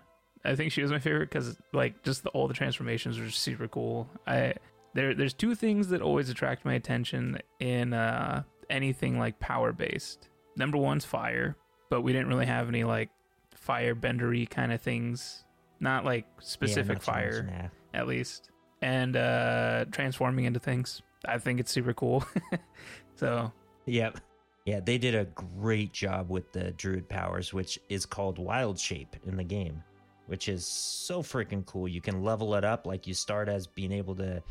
I 0.46 0.56
think 0.56 0.72
she 0.72 0.84
was 0.84 0.92
my 0.92 1.00
favorite 1.00 1.30
because 1.30 1.58
like 1.74 2.04
just 2.04 2.24
the, 2.24 2.30
all 2.30 2.48
the 2.48 2.54
transformations 2.54 3.20
were 3.20 3.30
super 3.30 3.68
cool. 3.68 4.08
I 4.28 4.54
there 4.94 5.16
there's 5.16 5.34
two 5.34 5.56
things 5.56 5.88
that 5.90 6.02
always 6.02 6.30
attract 6.30 6.66
my 6.66 6.74
attention 6.74 7.40
in 7.60 7.94
uh, 7.94 8.44
anything 8.70 9.18
like 9.18 9.40
power 9.40 9.72
based. 9.72 10.30
Number 10.56 10.78
one's 10.78 11.06
fire, 11.06 11.56
but 11.90 12.02
we 12.02 12.12
didn't 12.12 12.28
really 12.28 12.46
have 12.46 12.68
any 12.68 12.84
like 12.84 13.10
fire 13.56 13.96
bendery 13.96 14.48
kind 14.48 14.72
of 14.72 14.82
things. 14.82 15.44
Not 15.80 16.06
like 16.06 16.26
specific 16.40 16.96
not 16.96 17.02
too 17.04 17.12
much, 17.12 17.16
fire, 17.16 17.72
nah. 17.94 18.00
at 18.00 18.08
least. 18.08 18.50
And 18.82 19.16
uh, 19.16 19.86
transforming 19.92 20.46
into 20.46 20.60
things. 20.60 21.02
I 21.26 21.38
think 21.38 21.60
it's 21.60 21.72
super 21.72 21.94
cool. 21.94 22.24
so 23.16 23.52
Yep. 23.90 24.20
Yeah, 24.66 24.80
they 24.82 24.98
did 24.98 25.16
a 25.16 25.26
great 25.26 25.94
job 25.94 26.30
with 26.30 26.52
the 26.52 26.72
druid 26.72 27.10
powers, 27.10 27.54
which 27.54 27.80
is 27.90 28.06
called 28.06 28.38
wild 28.38 28.78
shape 28.78 29.16
in 29.26 29.36
the 29.36 29.44
game, 29.44 29.84
which 30.28 30.48
is 30.48 30.66
so 30.66 31.24
freaking 31.24 31.66
cool. 31.66 31.88
You 31.88 32.02
can 32.02 32.24
level 32.24 32.54
it 32.56 32.64
up, 32.64 32.86
like 32.86 33.08
you 33.08 33.14
start 33.14 33.50
as 33.50 33.66
being 33.66 33.92
able 33.92 34.16
to 34.18 34.44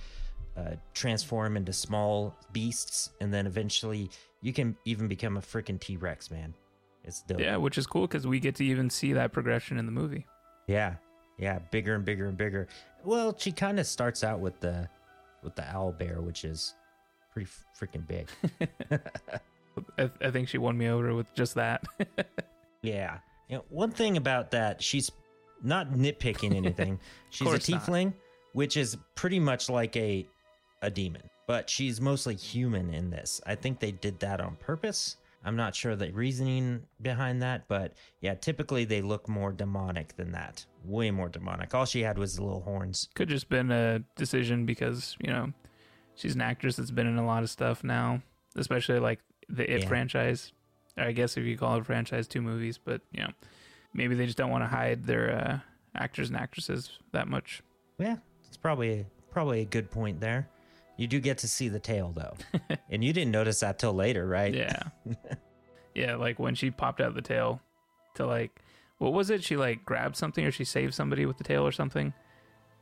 uh, 0.56 0.74
transform 0.92 1.56
into 1.56 1.72
small 1.72 2.34
beasts, 2.52 3.10
and 3.20 3.32
then 3.32 3.46
eventually 3.46 4.10
you 4.40 4.52
can 4.52 4.76
even 4.84 5.06
become 5.06 5.36
a 5.36 5.40
freaking 5.40 5.78
T 5.78 5.96
Rex, 5.96 6.30
man. 6.30 6.52
It's 7.04 7.22
dope. 7.22 7.38
yeah, 7.38 7.56
which 7.56 7.78
is 7.78 7.86
cool 7.86 8.08
because 8.08 8.26
we 8.26 8.40
get 8.40 8.56
to 8.56 8.64
even 8.64 8.90
see 8.90 9.12
that 9.12 9.32
progression 9.32 9.78
in 9.78 9.86
the 9.86 9.92
movie. 9.92 10.26
Yeah, 10.66 10.96
yeah, 11.38 11.58
bigger 11.70 11.94
and 11.94 12.04
bigger 12.04 12.26
and 12.26 12.36
bigger. 12.36 12.68
Well, 13.04 13.34
she 13.38 13.52
kind 13.52 13.78
of 13.80 13.86
starts 13.86 14.22
out 14.24 14.40
with 14.40 14.58
the 14.60 14.88
with 15.42 15.54
the 15.54 15.64
owl 15.70 15.92
bear, 15.92 16.20
which 16.20 16.44
is 16.44 16.74
pretty 17.32 17.48
f- 17.48 17.64
freaking 17.78 18.06
big. 18.06 18.28
I, 19.98 20.10
I 20.20 20.30
think 20.30 20.48
she 20.48 20.58
won 20.58 20.76
me 20.76 20.88
over 20.88 21.14
with 21.14 21.32
just 21.34 21.54
that. 21.54 21.84
Yeah. 22.82 23.18
You 23.48 23.56
know, 23.56 23.64
one 23.70 23.90
thing 23.90 24.16
about 24.16 24.52
that, 24.52 24.82
she's 24.82 25.10
not 25.62 25.90
nitpicking 25.92 26.54
anything. 26.54 27.00
she's 27.30 27.46
a 27.46 27.50
course 27.50 27.68
not. 27.68 27.82
tiefling, 27.82 28.12
which 28.52 28.76
is 28.76 28.96
pretty 29.14 29.40
much 29.40 29.68
like 29.68 29.96
a 29.96 30.26
a 30.82 30.90
demon, 30.90 31.22
but 31.48 31.68
she's 31.68 32.00
mostly 32.00 32.36
human 32.36 32.94
in 32.94 33.10
this. 33.10 33.40
I 33.46 33.56
think 33.56 33.80
they 33.80 33.90
did 33.90 34.20
that 34.20 34.40
on 34.40 34.54
purpose. 34.60 35.16
I'm 35.48 35.56
not 35.56 35.74
sure 35.74 35.96
the 35.96 36.12
reasoning 36.12 36.82
behind 37.00 37.42
that, 37.42 37.66
but 37.68 37.94
yeah, 38.20 38.34
typically 38.34 38.84
they 38.84 39.00
look 39.02 39.28
more 39.28 39.50
demonic 39.50 40.14
than 40.16 40.32
that. 40.32 40.66
Way 40.84 41.10
more 41.10 41.28
demonic. 41.28 41.74
All 41.74 41.86
she 41.86 42.02
had 42.02 42.18
was 42.18 42.36
the 42.36 42.44
little 42.44 42.60
horns. 42.60 43.08
Could 43.14 43.30
just 43.30 43.48
been 43.48 43.70
a 43.72 44.00
decision 44.14 44.66
because 44.66 45.16
you 45.20 45.32
know 45.32 45.52
she's 46.14 46.34
an 46.34 46.42
actress 46.42 46.76
that's 46.76 46.90
been 46.90 47.06
in 47.06 47.16
a 47.16 47.24
lot 47.26 47.42
of 47.42 47.50
stuff 47.50 47.82
now, 47.82 48.22
especially 48.56 48.98
like 48.98 49.20
the 49.48 49.64
It 49.74 49.80
Yeah. 49.82 49.88
franchise. 49.88 50.52
Or 50.98 51.04
I 51.04 51.12
guess 51.12 51.36
if 51.36 51.44
you 51.44 51.56
call 51.56 51.76
it 51.76 51.80
a 51.80 51.84
franchise, 51.84 52.28
two 52.28 52.42
movies, 52.42 52.78
but 52.78 53.00
you 53.12 53.22
know 53.22 53.30
maybe 53.94 54.14
they 54.14 54.26
just 54.26 54.36
don't 54.38 54.50
want 54.50 54.62
to 54.64 54.68
hide 54.68 55.04
their 55.06 55.32
uh, 55.32 55.58
actors 55.94 56.28
and 56.28 56.36
actresses 56.36 56.98
that 57.12 57.26
much. 57.26 57.62
Yeah, 57.98 58.16
it's 58.46 58.56
probably 58.58 59.06
probably 59.30 59.62
a 59.62 59.64
good 59.64 59.90
point 59.90 60.20
there. 60.20 60.48
You 60.98 61.06
do 61.06 61.20
get 61.20 61.38
to 61.38 61.48
see 61.48 61.68
the 61.68 61.78
tail 61.80 62.12
though, 62.14 62.34
and 62.90 63.02
you 63.02 63.12
didn't 63.14 63.30
notice 63.30 63.60
that 63.60 63.78
till 63.78 63.94
later, 63.94 64.26
right? 64.26 64.52
Yeah, 64.52 64.82
yeah, 65.94 66.16
like 66.16 66.38
when 66.38 66.54
she 66.54 66.70
popped 66.70 67.00
out 67.00 67.14
the 67.14 67.22
tail 67.22 67.60
to 68.16 68.26
like 68.26 68.50
what 68.98 69.12
was 69.12 69.30
it? 69.30 69.42
She 69.44 69.56
like 69.56 69.84
grabbed 69.84 70.16
something 70.16 70.44
or 70.44 70.50
she 70.50 70.64
saved 70.64 70.92
somebody 70.92 71.24
with 71.24 71.38
the 71.38 71.44
tail 71.44 71.64
or 71.66 71.72
something. 71.72 72.12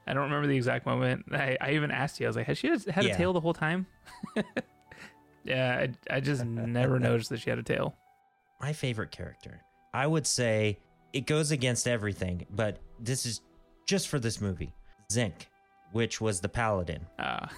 I 0.07 0.15
don't 0.15 0.25
remember 0.25 0.47
the 0.49 0.57
exact 0.57 0.87
moment. 0.87 1.27
I, 1.33 1.59
I 1.61 1.73
even 1.73 1.91
asked 1.91 2.19
you. 2.21 2.27
I 2.27 2.29
was 2.31 2.37
like, 2.37 2.47
"Has 2.47 2.59
she 2.59 2.69
had 2.69 3.05
a 3.05 3.09
Yeah. 3.09 3.17
tail 3.17 3.33
the 3.33 3.41
whole 3.41 3.53
time?" 3.55 3.87
yeah, 5.45 5.87
I, 6.11 6.17
I 6.17 6.21
just 6.21 6.45
never 6.45 6.99
noticed 6.99 7.31
that 7.31 7.41
she 7.41 7.51
had 7.51 7.59
a 7.59 7.63
tail. 7.63 7.95
my 8.61 8.73
favorite 8.73 9.11
character. 9.11 9.61
I 9.95 10.07
would 10.07 10.27
say 10.27 10.79
it 11.13 11.27
goes 11.27 11.51
against 11.51 11.87
everything, 11.89 12.47
but 12.51 12.79
this 12.99 13.27
is 13.27 13.41
just 13.87 14.09
for 14.09 14.19
this 14.19 14.41
movie. 14.41 14.73
Xenk, 15.11 15.47
which 15.93 16.21
was 16.21 16.41
the 16.41 16.49
paladin. 16.49 17.05
Uh, 17.19 17.47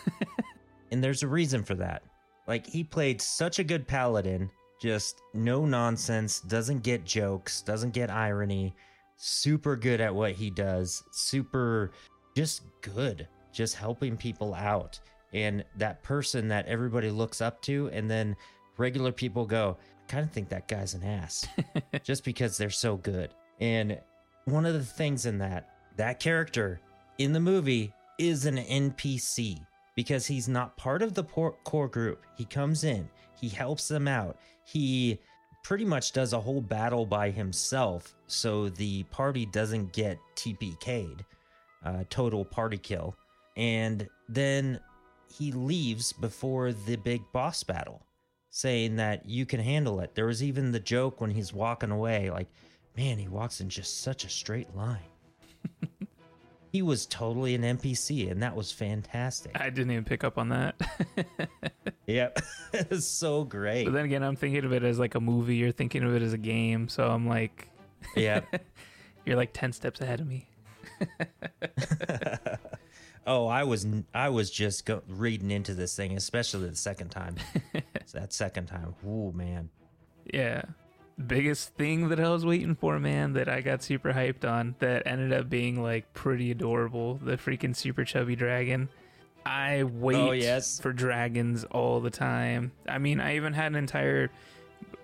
And 0.90 1.02
there's 1.02 1.22
a 1.22 1.28
reason 1.28 1.62
for 1.62 1.74
that. 1.76 2.02
Like 2.46 2.66
he 2.66 2.82
played 2.82 3.20
such 3.20 3.58
a 3.58 3.64
good 3.64 3.86
paladin, 3.86 4.50
just 4.80 5.20
no 5.34 5.66
nonsense, 5.66 6.40
doesn't 6.40 6.82
get 6.82 7.04
jokes, 7.04 7.60
doesn't 7.62 7.92
get 7.92 8.10
irony, 8.10 8.74
super 9.16 9.76
good 9.76 10.00
at 10.00 10.14
what 10.14 10.32
he 10.32 10.50
does, 10.50 11.02
super 11.12 11.92
just 12.34 12.62
good, 12.80 13.28
just 13.52 13.74
helping 13.74 14.16
people 14.16 14.54
out. 14.54 14.98
And 15.34 15.62
that 15.76 16.02
person 16.02 16.48
that 16.48 16.66
everybody 16.66 17.10
looks 17.10 17.42
up 17.42 17.60
to 17.62 17.90
and 17.92 18.10
then 18.10 18.34
regular 18.78 19.12
people 19.12 19.44
go, 19.44 19.76
I 20.06 20.10
kind 20.10 20.24
of 20.24 20.32
think 20.32 20.48
that 20.48 20.68
guy's 20.68 20.94
an 20.94 21.02
ass 21.02 21.46
just 22.02 22.24
because 22.24 22.56
they're 22.56 22.70
so 22.70 22.96
good. 22.96 23.34
And 23.60 24.00
one 24.46 24.64
of 24.64 24.72
the 24.72 24.82
things 24.82 25.26
in 25.26 25.36
that, 25.38 25.68
that 25.96 26.18
character 26.18 26.80
in 27.18 27.34
the 27.34 27.40
movie 27.40 27.92
is 28.18 28.46
an 28.46 28.56
NPC 28.56 29.64
because 29.94 30.26
he's 30.26 30.48
not 30.48 30.76
part 30.76 31.02
of 31.02 31.14
the 31.14 31.24
core 31.24 31.88
group. 31.88 32.24
He 32.36 32.44
comes 32.44 32.84
in, 32.84 33.08
he 33.40 33.48
helps 33.48 33.88
them 33.88 34.06
out. 34.06 34.36
He 34.64 35.18
pretty 35.64 35.84
much 35.84 36.12
does 36.12 36.32
a 36.32 36.40
whole 36.40 36.60
battle 36.60 37.04
by 37.04 37.30
himself 37.30 38.14
so 38.26 38.68
the 38.68 39.02
party 39.04 39.46
doesn't 39.46 39.92
get 39.92 40.18
TPK'd, 40.36 41.24
uh, 41.84 42.04
total 42.10 42.44
party 42.44 42.78
kill. 42.78 43.16
And 43.56 44.08
then 44.28 44.80
he 45.30 45.52
leaves 45.52 46.12
before 46.12 46.72
the 46.72 46.96
big 46.96 47.22
boss 47.32 47.62
battle, 47.62 48.02
saying 48.50 48.96
that 48.96 49.26
you 49.28 49.46
can 49.46 49.60
handle 49.60 50.00
it. 50.00 50.14
There 50.14 50.26
was 50.26 50.42
even 50.42 50.72
the 50.72 50.80
joke 50.80 51.20
when 51.20 51.30
he's 51.30 51.52
walking 51.52 51.90
away, 51.90 52.30
like, 52.30 52.48
man, 52.96 53.18
he 53.18 53.28
walks 53.28 53.60
in 53.60 53.68
just 53.68 54.00
such 54.02 54.24
a 54.24 54.30
straight 54.30 54.74
line. 54.74 54.98
he 56.70 56.82
was 56.82 57.06
totally 57.06 57.54
an 57.54 57.62
NPC, 57.62 58.30
and 58.30 58.42
that 58.42 58.54
was 58.54 58.70
fantastic. 58.72 59.52
I 59.60 59.70
didn't 59.70 59.90
even 59.90 60.04
pick 60.04 60.24
up 60.24 60.38
on 60.38 60.48
that. 60.50 60.80
Yep, 62.08 62.38
it 62.72 62.90
was 62.90 63.06
so 63.08 63.44
great. 63.44 63.84
but 63.84 63.92
then 63.92 64.06
again, 64.06 64.22
I'm 64.22 64.34
thinking 64.34 64.64
of 64.64 64.72
it 64.72 64.82
as 64.82 64.98
like 64.98 65.14
a 65.14 65.20
movie. 65.20 65.56
You're 65.56 65.72
thinking 65.72 66.02
of 66.02 66.14
it 66.14 66.22
as 66.22 66.32
a 66.32 66.38
game. 66.38 66.88
So 66.88 67.06
I'm 67.06 67.28
like, 67.28 67.68
yeah, 68.16 68.40
you're 69.26 69.36
like 69.36 69.52
ten 69.52 69.74
steps 69.74 70.00
ahead 70.00 70.20
of 70.20 70.26
me. 70.26 70.48
oh, 73.26 73.46
I 73.46 73.64
was 73.64 73.86
I 74.14 74.30
was 74.30 74.50
just 74.50 74.86
go, 74.86 75.02
reading 75.06 75.50
into 75.50 75.74
this 75.74 75.94
thing, 75.94 76.16
especially 76.16 76.70
the 76.70 76.76
second 76.76 77.10
time. 77.10 77.36
that 78.14 78.32
second 78.32 78.66
time, 78.66 78.94
oh 79.06 79.30
man. 79.32 79.68
Yeah. 80.32 80.62
Biggest 81.26 81.74
thing 81.74 82.10
that 82.10 82.20
I 82.20 82.28
was 82.30 82.46
waiting 82.46 82.76
for, 82.76 82.98
man, 83.00 83.32
that 83.32 83.48
I 83.48 83.60
got 83.60 83.82
super 83.82 84.12
hyped 84.12 84.48
on 84.48 84.76
that 84.78 85.04
ended 85.06 85.32
up 85.32 85.50
being 85.50 85.82
like 85.82 86.12
pretty 86.14 86.50
adorable. 86.52 87.14
The 87.22 87.36
freaking 87.36 87.74
super 87.74 88.04
chubby 88.04 88.36
dragon. 88.36 88.88
I 89.44 89.80
oh, 89.80 89.86
wait 89.86 90.16
Oh, 90.16 90.30
yes. 90.32 90.78
for 90.78 90.92
dragons 90.92 91.64
all 91.64 92.00
the 92.00 92.10
time. 92.10 92.70
I 92.88 92.98
mean, 92.98 93.20
I 93.20 93.36
even 93.36 93.52
had 93.52 93.66
an 93.72 93.76
entire 93.76 94.30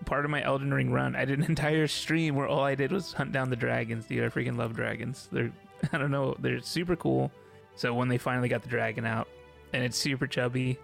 part 0.05 0.25
of 0.25 0.31
my 0.31 0.43
Elden 0.43 0.73
Ring 0.73 0.93
run. 0.93 1.17
I 1.17 1.25
did 1.25 1.39
an 1.41 1.45
entire 1.49 1.87
stream 1.89 2.37
where 2.37 2.47
all 2.47 2.63
I 2.63 2.75
did 2.75 2.93
was 2.93 3.13
hunt 3.13 3.33
down 3.33 3.51
the 3.51 3.57
dragons. 3.57 4.07
Dude, 4.07 4.23
I 4.23 4.29
freaking 4.29 4.57
love 4.57 4.75
dragons. 4.75 5.29
They're 5.33 5.51
I 5.93 5.99
don't 5.99 6.11
know, 6.11 6.37
they're 6.39 6.61
super 6.61 6.95
cool. 6.95 7.33
So 7.75 7.93
when 7.93 8.09
they 8.09 8.19
finally 8.19 8.49
got 8.49 8.63
the 8.63 8.69
dragon 8.69 9.05
out 9.05 9.27
and 9.73 9.83
it's 9.83 9.99
super 9.99 10.27
chubby 10.29 10.79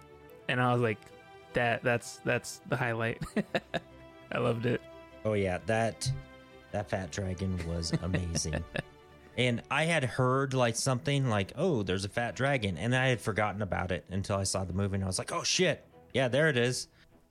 and 0.49 0.59
I 0.59 0.73
was 0.73 0.81
like 0.81 0.97
that 1.53 1.83
that's 1.83 2.17
that's 2.25 2.61
the 2.67 2.75
highlight. 2.75 3.21
I 4.31 4.39
loved 4.39 4.65
it. 4.65 4.81
Oh 5.25 5.33
yeah, 5.33 5.59
that 5.65 6.11
that 6.71 6.89
fat 6.89 7.11
dragon 7.11 7.59
was 7.67 7.93
amazing. 8.01 8.63
and 9.37 9.61
I 9.69 9.83
had 9.83 10.03
heard 10.03 10.53
like 10.53 10.75
something 10.75 11.29
like, 11.29 11.53
"Oh, 11.55 11.83
there's 11.83 12.05
a 12.05 12.09
fat 12.09 12.35
dragon," 12.35 12.77
and 12.77 12.95
I 12.95 13.07
had 13.07 13.21
forgotten 13.21 13.61
about 13.61 13.91
it 13.91 14.05
until 14.09 14.37
I 14.37 14.43
saw 14.43 14.63
the 14.63 14.73
movie, 14.73 14.95
and 14.95 15.03
I 15.03 15.07
was 15.07 15.19
like, 15.19 15.31
"Oh 15.31 15.43
shit, 15.43 15.85
yeah, 16.13 16.27
there 16.27 16.49
it 16.49 16.57
is." 16.57 16.87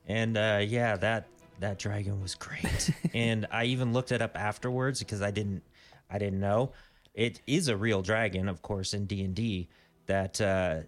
And 0.07 0.37
uh, 0.37 0.61
yeah, 0.67 0.97
that 0.97 1.29
that 1.61 1.79
dragon 1.79 2.21
was 2.23 2.35
great. 2.35 2.91
and 3.15 3.47
I 3.51 3.65
even 3.65 3.93
looked 3.93 4.13
it 4.13 4.23
up 4.23 4.39
afterwards 4.39 4.99
because 4.99 5.23
I 5.23 5.31
didn't 5.31 5.63
I 6.11 6.19
didn't 6.19 6.41
know 6.41 6.73
it 7.15 7.41
is 7.47 7.69
a 7.69 7.77
real 7.77 8.03
dragon, 8.03 8.49
of 8.49 8.63
course, 8.63 8.95
in 8.95 9.07
D 9.07 9.23
and 9.23 9.35
D 9.35 9.69
that 10.07 10.41
uh, 10.41 10.81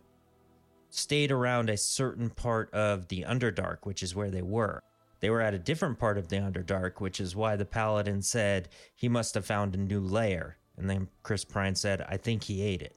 stayed 0.91 1.31
around 1.31 1.71
a 1.71 1.77
certain 1.77 2.31
part 2.31 2.73
of 2.73 3.09
the 3.09 3.23
Underdark, 3.29 3.79
which 3.83 4.03
is 4.03 4.15
where 4.15 4.31
they 4.31 4.43
were. 4.43 4.83
They 5.23 5.31
were 5.31 5.41
at 5.41 5.55
a 5.55 5.59
different 5.59 5.99
part 5.99 6.19
of 6.19 6.29
the 6.29 6.37
Underdark, 6.37 7.01
which 7.01 7.21
is 7.21 7.35
why 7.35 7.57
the 7.57 7.65
paladin 7.65 8.21
said 8.21 8.69
he 8.95 9.09
must 9.09 9.35
have 9.35 9.47
found 9.47 9.75
a 9.75 9.79
new 9.79 10.01
lair. 10.01 10.59
And 10.77 10.91
then 10.91 11.09
Chris 11.23 11.45
Pine 11.45 11.75
said, 11.77 12.03
"I 12.07 12.19
think 12.19 12.43
he 12.43 12.61
ate 12.63 12.83
it." 12.83 12.97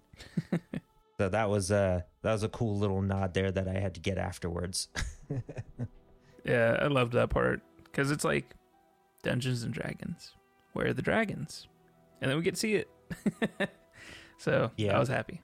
so 1.18 1.30
that 1.30 1.50
was 1.50 1.72
a 1.72 2.04
that 2.24 2.34
was 2.34 2.44
a 2.44 2.50
cool 2.50 2.78
little 2.78 3.02
nod 3.02 3.34
there 3.34 3.52
that 3.52 3.68
I 3.68 3.80
had 3.80 3.94
to 3.96 4.02
get 4.02 4.18
afterwards. 4.18 4.90
Yeah, 6.46 6.78
I 6.80 6.86
loved 6.88 7.14
that 7.14 7.32
part 7.32 7.62
because 7.86 8.12
it's 8.12 8.24
like 8.24 8.54
Dungeons 9.24 9.64
and 9.64 9.74
Dragons. 9.74 10.36
Where 10.74 10.88
are 10.88 10.94
the 10.94 11.02
dragons? 11.02 11.68
And 12.22 12.30
then 12.30 12.38
we 12.38 12.44
get 12.44 12.54
to 12.54 12.60
see 12.60 12.76
it. 12.76 12.90
so 14.38 14.70
Yeah. 14.78 14.96
I 14.96 15.00
was 15.00 15.10
happy. 15.10 15.42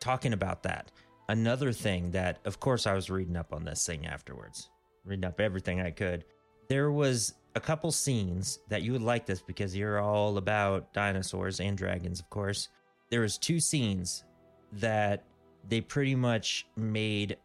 Talking 0.00 0.32
about 0.34 0.64
that, 0.64 0.90
another 1.28 1.72
thing 1.72 2.10
that, 2.10 2.40
of 2.44 2.60
course, 2.60 2.86
I 2.86 2.92
was 2.92 3.08
reading 3.08 3.36
up 3.36 3.54
on 3.54 3.64
this 3.64 3.86
thing 3.86 4.04
afterwards, 4.06 4.68
reading 5.04 5.24
up 5.24 5.40
everything 5.40 5.80
I 5.80 5.90
could. 5.90 6.24
there 6.68 6.90
was 6.90 7.34
a 7.54 7.60
couple 7.60 7.92
scenes 7.92 8.60
that 8.68 8.82
you 8.82 8.92
would 8.92 9.02
like 9.02 9.26
this 9.26 9.42
because 9.42 9.76
you're 9.76 10.00
all 10.00 10.38
about 10.38 10.92
dinosaurs 10.94 11.60
and 11.60 11.76
dragons, 11.76 12.18
of 12.20 12.30
course. 12.30 12.68
There 13.10 13.20
was 13.20 13.36
two 13.36 13.60
scenes 13.60 14.24
that 14.72 15.24
they 15.68 15.80
pretty 15.82 16.14
much 16.14 16.66
made 16.76 17.36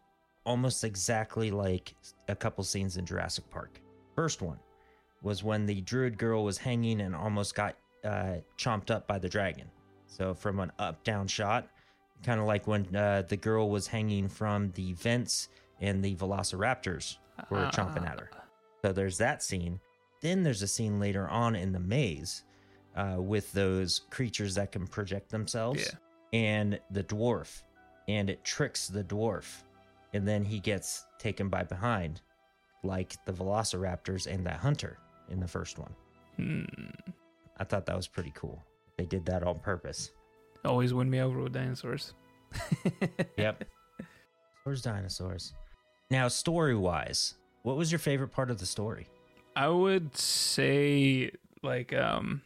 almost 0.46 0.82
exactly 0.82 1.50
like 1.50 1.94
a 2.28 2.34
couple 2.34 2.64
scenes 2.64 2.96
in 2.96 3.04
Jurassic 3.04 3.48
Park. 3.50 3.82
First 4.14 4.40
one 4.40 4.58
was 5.22 5.44
when 5.44 5.66
the 5.66 5.82
druid 5.82 6.16
girl 6.16 6.42
was 6.44 6.56
hanging 6.56 7.02
and 7.02 7.14
almost 7.14 7.54
got 7.54 7.76
uh, 8.04 8.36
chomped 8.56 8.90
up 8.90 9.06
by 9.06 9.18
the 9.18 9.28
dragon. 9.28 9.66
So 10.06 10.32
from 10.32 10.58
an 10.60 10.72
up-down 10.78 11.26
shot, 11.26 11.68
kind 12.22 12.40
of 12.40 12.46
like 12.46 12.66
when 12.66 12.96
uh, 12.96 13.24
the 13.28 13.36
girl 13.36 13.68
was 13.68 13.86
hanging 13.86 14.28
from 14.28 14.70
the 14.74 14.94
vents 14.94 15.48
and 15.80 16.02
the 16.02 16.16
velociraptors 16.16 17.18
were 17.50 17.66
chomping 17.72 18.06
at 18.08 18.18
her. 18.20 18.30
So 18.84 18.92
there's 18.92 19.18
that 19.18 19.42
scene. 19.42 19.80
Then 20.20 20.42
there's 20.42 20.62
a 20.62 20.68
scene 20.68 20.98
later 21.00 21.28
on 21.28 21.54
in 21.56 21.72
the 21.72 21.80
maze 21.80 22.44
uh, 22.96 23.16
with 23.18 23.52
those 23.52 24.00
creatures 24.10 24.54
that 24.56 24.72
can 24.72 24.86
project 24.86 25.30
themselves 25.30 25.80
Yeah. 25.82 26.38
and 26.38 26.80
the 26.90 27.04
dwarf. 27.04 27.62
And 28.08 28.30
it 28.30 28.42
tricks 28.44 28.88
the 28.88 29.04
dwarf. 29.04 29.62
And 30.14 30.26
then 30.26 30.44
he 30.44 30.58
gets 30.60 31.04
taken 31.18 31.48
by 31.48 31.64
behind, 31.64 32.20
like 32.82 33.16
the 33.26 33.32
velociraptors 33.32 34.26
and 34.26 34.46
that 34.46 34.56
hunter 34.58 34.98
in 35.28 35.38
the 35.40 35.46
first 35.48 35.78
one. 35.78 35.94
Hmm. 36.36 36.64
I 37.58 37.64
thought 37.64 37.84
that 37.86 37.96
was 37.96 38.08
pretty 38.08 38.32
cool. 38.34 38.62
They 38.96 39.04
did 39.04 39.26
that 39.26 39.42
on 39.42 39.58
purpose. 39.58 40.10
Always 40.64 40.94
win 40.94 41.10
me 41.10 41.20
over 41.20 41.40
with 41.42 41.52
dinosaurs. 41.52 42.14
Yep. 43.36 43.64
Where's 44.64 44.82
dinosaurs? 44.82 45.52
Now, 46.10 46.28
story 46.28 46.74
wise, 46.74 47.34
what 47.62 47.76
was 47.76 47.92
your 47.92 47.98
favorite 47.98 48.28
part 48.28 48.50
of 48.50 48.58
the 48.58 48.66
story? 48.66 49.08
I 49.54 49.68
would 49.68 50.16
say 50.16 51.32
like 51.62 51.92
um 51.92 52.42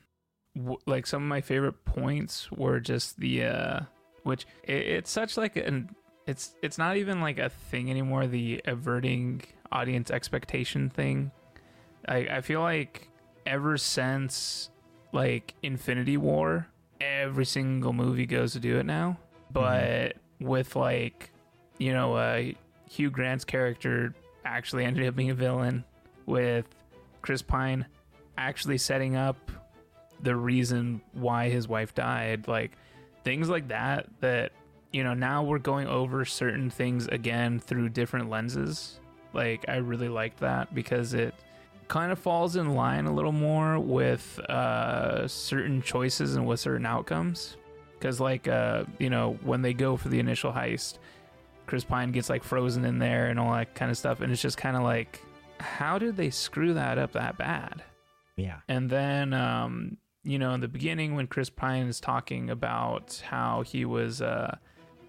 w- 0.56 0.78
like 0.86 1.06
some 1.06 1.22
of 1.22 1.28
my 1.28 1.42
favorite 1.42 1.84
points 1.84 2.50
were 2.50 2.80
just 2.80 3.18
the 3.20 3.44
uh 3.44 3.80
which 4.22 4.46
it, 4.64 4.86
it's 4.86 5.10
such 5.10 5.36
like 5.36 5.56
an 5.56 5.90
it's 6.26 6.54
it's 6.62 6.78
not 6.78 6.96
even 6.96 7.20
like 7.20 7.38
a 7.38 7.50
thing 7.50 7.90
anymore 7.90 8.26
the 8.26 8.62
averting 8.64 9.42
audience 9.70 10.10
expectation 10.10 10.88
thing. 10.88 11.30
I 12.08 12.16
I 12.30 12.40
feel 12.40 12.62
like 12.62 13.10
ever 13.44 13.76
since 13.76 14.70
like 15.12 15.54
Infinity 15.62 16.16
War 16.16 16.66
every 17.00 17.44
single 17.44 17.92
movie 17.92 18.26
goes 18.26 18.52
to 18.54 18.60
do 18.60 18.78
it 18.78 18.86
now. 18.86 19.18
But 19.52 20.16
with 20.40 20.76
like 20.76 21.30
you 21.78 21.92
know 21.92 22.14
uh 22.14 22.42
Hugh 22.92 23.08
Grant's 23.08 23.44
character 23.44 24.14
actually 24.44 24.84
ended 24.84 25.06
up 25.06 25.16
being 25.16 25.30
a 25.30 25.34
villain 25.34 25.82
with 26.26 26.66
Chris 27.22 27.40
Pine 27.40 27.86
actually 28.36 28.76
setting 28.76 29.16
up 29.16 29.50
the 30.20 30.36
reason 30.36 31.00
why 31.12 31.48
his 31.48 31.66
wife 31.66 31.94
died. 31.94 32.48
Like 32.48 32.72
things 33.24 33.48
like 33.48 33.68
that, 33.68 34.08
that, 34.20 34.52
you 34.92 35.04
know, 35.04 35.14
now 35.14 35.42
we're 35.42 35.58
going 35.58 35.86
over 35.86 36.26
certain 36.26 36.68
things 36.68 37.06
again 37.06 37.58
through 37.58 37.88
different 37.88 38.28
lenses. 38.28 39.00
Like, 39.32 39.64
I 39.68 39.76
really 39.76 40.10
like 40.10 40.36
that 40.40 40.74
because 40.74 41.14
it 41.14 41.34
kind 41.88 42.12
of 42.12 42.18
falls 42.18 42.56
in 42.56 42.74
line 42.74 43.06
a 43.06 43.12
little 43.12 43.32
more 43.32 43.78
with 43.78 44.38
uh, 44.40 45.26
certain 45.26 45.80
choices 45.80 46.36
and 46.36 46.46
with 46.46 46.60
certain 46.60 46.84
outcomes. 46.84 47.56
Because, 47.98 48.20
like, 48.20 48.48
uh, 48.48 48.84
you 48.98 49.08
know, 49.08 49.38
when 49.42 49.62
they 49.62 49.72
go 49.72 49.96
for 49.96 50.10
the 50.10 50.18
initial 50.18 50.52
heist, 50.52 50.98
Chris 51.72 51.84
Pine 51.84 52.12
gets 52.12 52.28
like 52.28 52.44
frozen 52.44 52.84
in 52.84 52.98
there 52.98 53.28
and 53.28 53.40
all 53.40 53.50
that 53.54 53.74
kind 53.74 53.90
of 53.90 53.96
stuff. 53.96 54.20
And 54.20 54.30
it's 54.30 54.42
just 54.42 54.58
kind 54.58 54.76
of 54.76 54.82
like, 54.82 55.22
how 55.58 55.98
did 55.98 56.18
they 56.18 56.28
screw 56.28 56.74
that 56.74 56.98
up 56.98 57.12
that 57.12 57.38
bad? 57.38 57.82
Yeah. 58.36 58.58
And 58.68 58.90
then, 58.90 59.32
um, 59.32 59.96
you 60.22 60.38
know, 60.38 60.52
in 60.52 60.60
the 60.60 60.68
beginning, 60.68 61.14
when 61.14 61.28
Chris 61.28 61.48
Pine 61.48 61.86
is 61.86 61.98
talking 61.98 62.50
about 62.50 63.22
how 63.26 63.62
he 63.62 63.86
was, 63.86 64.20
uh, 64.20 64.58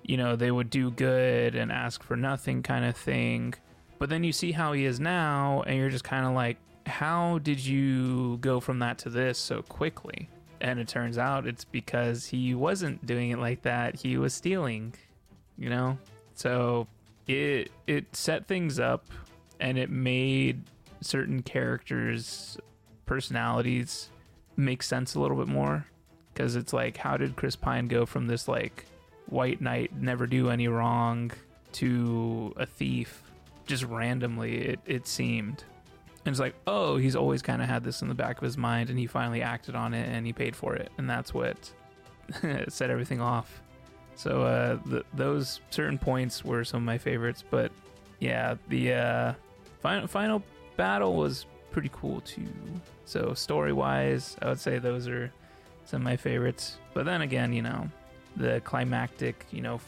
you 0.03 0.15
know, 0.15 0.37
they 0.37 0.51
would 0.51 0.69
do 0.69 0.89
good 0.89 1.53
and 1.53 1.69
ask 1.69 2.01
for 2.01 2.15
nothing 2.15 2.63
kind 2.63 2.85
of 2.85 2.95
thing. 2.95 3.55
But 3.99 4.07
then 4.07 4.23
you 4.23 4.31
see 4.31 4.53
how 4.53 4.71
he 4.71 4.85
is 4.85 5.01
now, 5.01 5.63
and 5.67 5.75
you're 5.75 5.89
just 5.89 6.05
kind 6.05 6.25
of 6.25 6.31
like, 6.31 6.55
how 6.85 7.39
did 7.39 7.59
you 7.59 8.37
go 8.37 8.61
from 8.61 8.79
that 8.79 8.99
to 8.99 9.09
this 9.09 9.37
so 9.37 9.63
quickly? 9.63 10.29
And 10.61 10.79
it 10.79 10.87
turns 10.87 11.17
out 11.17 11.45
it's 11.45 11.65
because 11.65 12.25
he 12.25 12.55
wasn't 12.55 13.05
doing 13.05 13.31
it 13.31 13.39
like 13.39 13.63
that. 13.63 13.99
He 13.99 14.15
was 14.15 14.33
stealing, 14.33 14.93
you 15.57 15.69
know? 15.69 15.97
So 16.35 16.87
it 17.27 17.71
it 17.87 18.15
set 18.15 18.47
things 18.47 18.79
up 18.79 19.05
and 19.59 19.77
it 19.77 19.89
made 19.89 20.63
certain 21.01 21.41
characters 21.41 22.57
personalities 23.05 24.09
make 24.55 24.83
sense 24.83 25.15
a 25.15 25.19
little 25.19 25.37
bit 25.37 25.47
more. 25.47 25.85
Because 26.33 26.55
it's 26.55 26.73
like 26.73 26.97
how 26.97 27.17
did 27.17 27.35
chris 27.35 27.55
pine 27.55 27.87
go 27.87 28.05
from 28.05 28.27
this 28.27 28.47
like 28.47 28.85
white 29.27 29.61
knight 29.61 29.95
never 29.95 30.27
do 30.27 30.49
any 30.49 30.67
wrong 30.67 31.31
to 31.73 32.53
a 32.57 32.65
thief? 32.65 33.23
Just 33.65 33.83
randomly 33.83 34.57
it, 34.57 34.79
it 34.85 35.07
seemed. 35.07 35.63
And 36.25 36.33
it's 36.33 36.39
like 36.39 36.55
oh 36.65 36.97
he's 36.97 37.15
always 37.15 37.41
kind 37.41 37.61
of 37.61 37.69
had 37.69 37.83
this 37.83 38.01
in 38.01 38.07
the 38.07 38.15
back 38.15 38.37
of 38.37 38.43
his 38.43 38.57
mind 38.57 38.89
and 38.89 38.97
he 38.97 39.07
finally 39.07 39.41
acted 39.41 39.75
on 39.75 39.93
it 39.93 40.07
and 40.09 40.25
he 40.25 40.33
paid 40.33 40.55
for 40.55 40.75
it. 40.75 40.91
And 40.97 41.09
that's 41.09 41.33
what 41.33 41.71
set 42.69 42.89
everything 42.89 43.21
off 43.21 43.62
so 44.15 44.43
uh, 44.43 44.77
th- 44.89 45.05
those 45.13 45.59
certain 45.69 45.97
points 45.97 46.43
were 46.45 46.63
some 46.63 46.81
of 46.81 46.85
my 46.85 46.97
favorites 46.97 47.43
but 47.49 47.71
yeah 48.19 48.55
the 48.69 48.93
uh, 48.93 49.33
final 49.81 50.07
final 50.07 50.43
battle 50.77 51.15
was 51.15 51.45
pretty 51.71 51.89
cool 51.91 52.21
too. 52.21 52.47
So 53.05 53.33
story 53.33 53.73
wise, 53.73 54.37
I 54.41 54.47
would 54.47 54.59
say 54.59 54.79
those 54.79 55.07
are 55.07 55.31
some 55.85 56.01
of 56.01 56.03
my 56.05 56.15
favorites. 56.15 56.77
But 56.93 57.05
then 57.05 57.21
again, 57.21 57.51
you 57.51 57.61
know, 57.61 57.89
the 58.37 58.61
climactic, 58.61 59.45
you 59.51 59.61
know, 59.61 59.79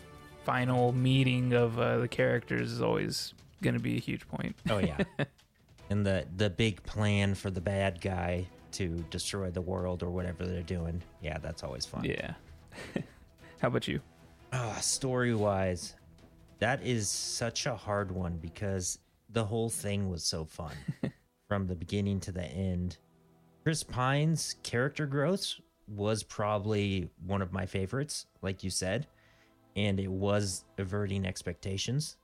final 0.43 0.91
meeting 0.91 1.53
of 1.53 1.79
uh, 1.79 1.99
the 1.99 2.07
characters 2.07 2.71
is 2.71 2.81
always 2.81 3.33
going 3.61 3.75
to 3.75 3.79
be 3.79 3.95
a 3.95 3.99
huge 3.99 4.27
point. 4.27 4.55
Oh 4.69 4.79
yeah. 4.79 4.97
and 5.89 6.05
the 6.05 6.25
the 6.35 6.49
big 6.49 6.83
plan 6.83 7.35
for 7.35 7.49
the 7.49 7.61
bad 7.61 8.01
guy 8.01 8.47
to 8.73 9.05
destroy 9.09 9.49
the 9.51 9.61
world 9.61 10.03
or 10.03 10.09
whatever 10.09 10.45
they're 10.45 10.61
doing. 10.61 11.01
Yeah, 11.21 11.37
that's 11.37 11.63
always 11.63 11.85
fun. 11.85 12.03
Yeah. 12.03 12.33
How 13.61 13.69
about 13.69 13.87
you? 13.87 14.01
Ah, 14.57 14.77
story 14.79 15.35
wise, 15.35 15.95
that 16.59 16.81
is 16.81 17.09
such 17.09 17.65
a 17.65 17.75
hard 17.75 18.09
one 18.09 18.37
because 18.37 18.99
the 19.29 19.43
whole 19.43 19.67
thing 19.67 20.09
was 20.09 20.23
so 20.23 20.45
fun 20.45 20.71
from 21.49 21.67
the 21.67 21.75
beginning 21.75 22.21
to 22.21 22.31
the 22.31 22.45
end. 22.45 22.97
Chris 23.63 23.83
Pine's 23.83 24.55
character 24.63 25.05
growth 25.07 25.55
was 25.89 26.23
probably 26.23 27.09
one 27.27 27.41
of 27.41 27.51
my 27.51 27.65
favorites, 27.65 28.27
like 28.41 28.63
you 28.63 28.69
said, 28.69 29.07
and 29.75 29.99
it 29.99 30.09
was 30.09 30.63
averting 30.77 31.25
expectations. 31.25 32.15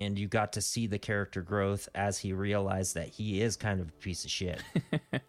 And 0.00 0.16
you 0.16 0.28
got 0.28 0.52
to 0.52 0.60
see 0.60 0.86
the 0.86 0.98
character 0.98 1.42
growth 1.42 1.88
as 1.96 2.18
he 2.18 2.32
realized 2.32 2.94
that 2.94 3.08
he 3.08 3.42
is 3.42 3.56
kind 3.56 3.80
of 3.80 3.88
a 3.88 3.92
piece 4.00 4.24
of 4.24 4.30
shit. 4.30 4.62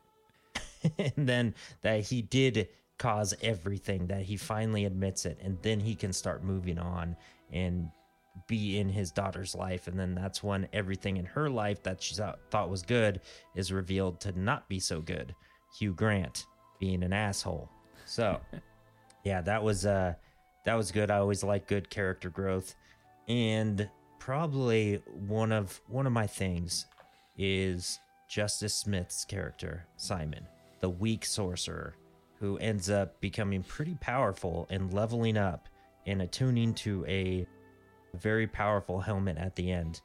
and 0.97 1.13
then 1.15 1.54
that 1.82 2.02
he 2.02 2.21
did 2.21 2.69
cause 3.01 3.33
everything, 3.41 4.05
that 4.05 4.21
he 4.21 4.37
finally 4.37 4.85
admits 4.85 5.25
it, 5.25 5.39
and 5.41 5.57
then 5.63 5.79
he 5.79 5.95
can 5.95 6.13
start 6.13 6.43
moving 6.43 6.77
on 6.77 7.15
and 7.51 7.89
be 8.45 8.77
in 8.77 8.87
his 8.87 9.09
daughter's 9.09 9.55
life. 9.55 9.87
And 9.87 9.99
then 9.99 10.13
that's 10.13 10.43
when 10.43 10.67
everything 10.71 11.17
in 11.17 11.25
her 11.25 11.49
life 11.49 11.81
that 11.81 12.03
she 12.03 12.13
thought 12.13 12.69
was 12.69 12.83
good 12.83 13.21
is 13.55 13.71
revealed 13.71 14.21
to 14.21 14.39
not 14.39 14.69
be 14.69 14.79
so 14.79 15.01
good. 15.01 15.33
Hugh 15.79 15.95
Grant 15.95 16.45
being 16.79 17.01
an 17.01 17.11
asshole. 17.11 17.71
So, 18.05 18.39
yeah, 19.23 19.41
that 19.41 19.63
was 19.63 19.87
uh 19.87 20.13
that 20.65 20.75
was 20.75 20.91
good. 20.91 21.09
I 21.09 21.17
always 21.17 21.43
like 21.43 21.67
good 21.67 21.89
character 21.89 22.29
growth. 22.29 22.75
And 23.27 23.89
probably 24.19 25.01
one 25.27 25.51
of 25.51 25.81
one 25.87 26.05
of 26.05 26.13
my 26.13 26.27
things 26.27 26.85
is 27.35 27.97
Justice 28.29 28.75
Smith's 28.75 29.25
character, 29.25 29.87
Simon, 29.97 30.45
the 30.81 30.89
weak 30.89 31.25
sorcerer 31.25 31.95
who 32.41 32.58
ends 32.58 32.89
up 32.89 33.17
becoming 33.21 33.63
pretty 33.63 33.95
powerful 34.01 34.67
and 34.69 34.93
leveling 34.93 35.38
up 35.38 35.69
and 36.06 36.21
attuning 36.21 36.73
to 36.73 37.06
a 37.08 37.47
very 38.15 38.47
powerful 38.47 38.99
helmet 38.99 39.38
at 39.38 39.56
the 39.56 39.71
end 39.71 40.01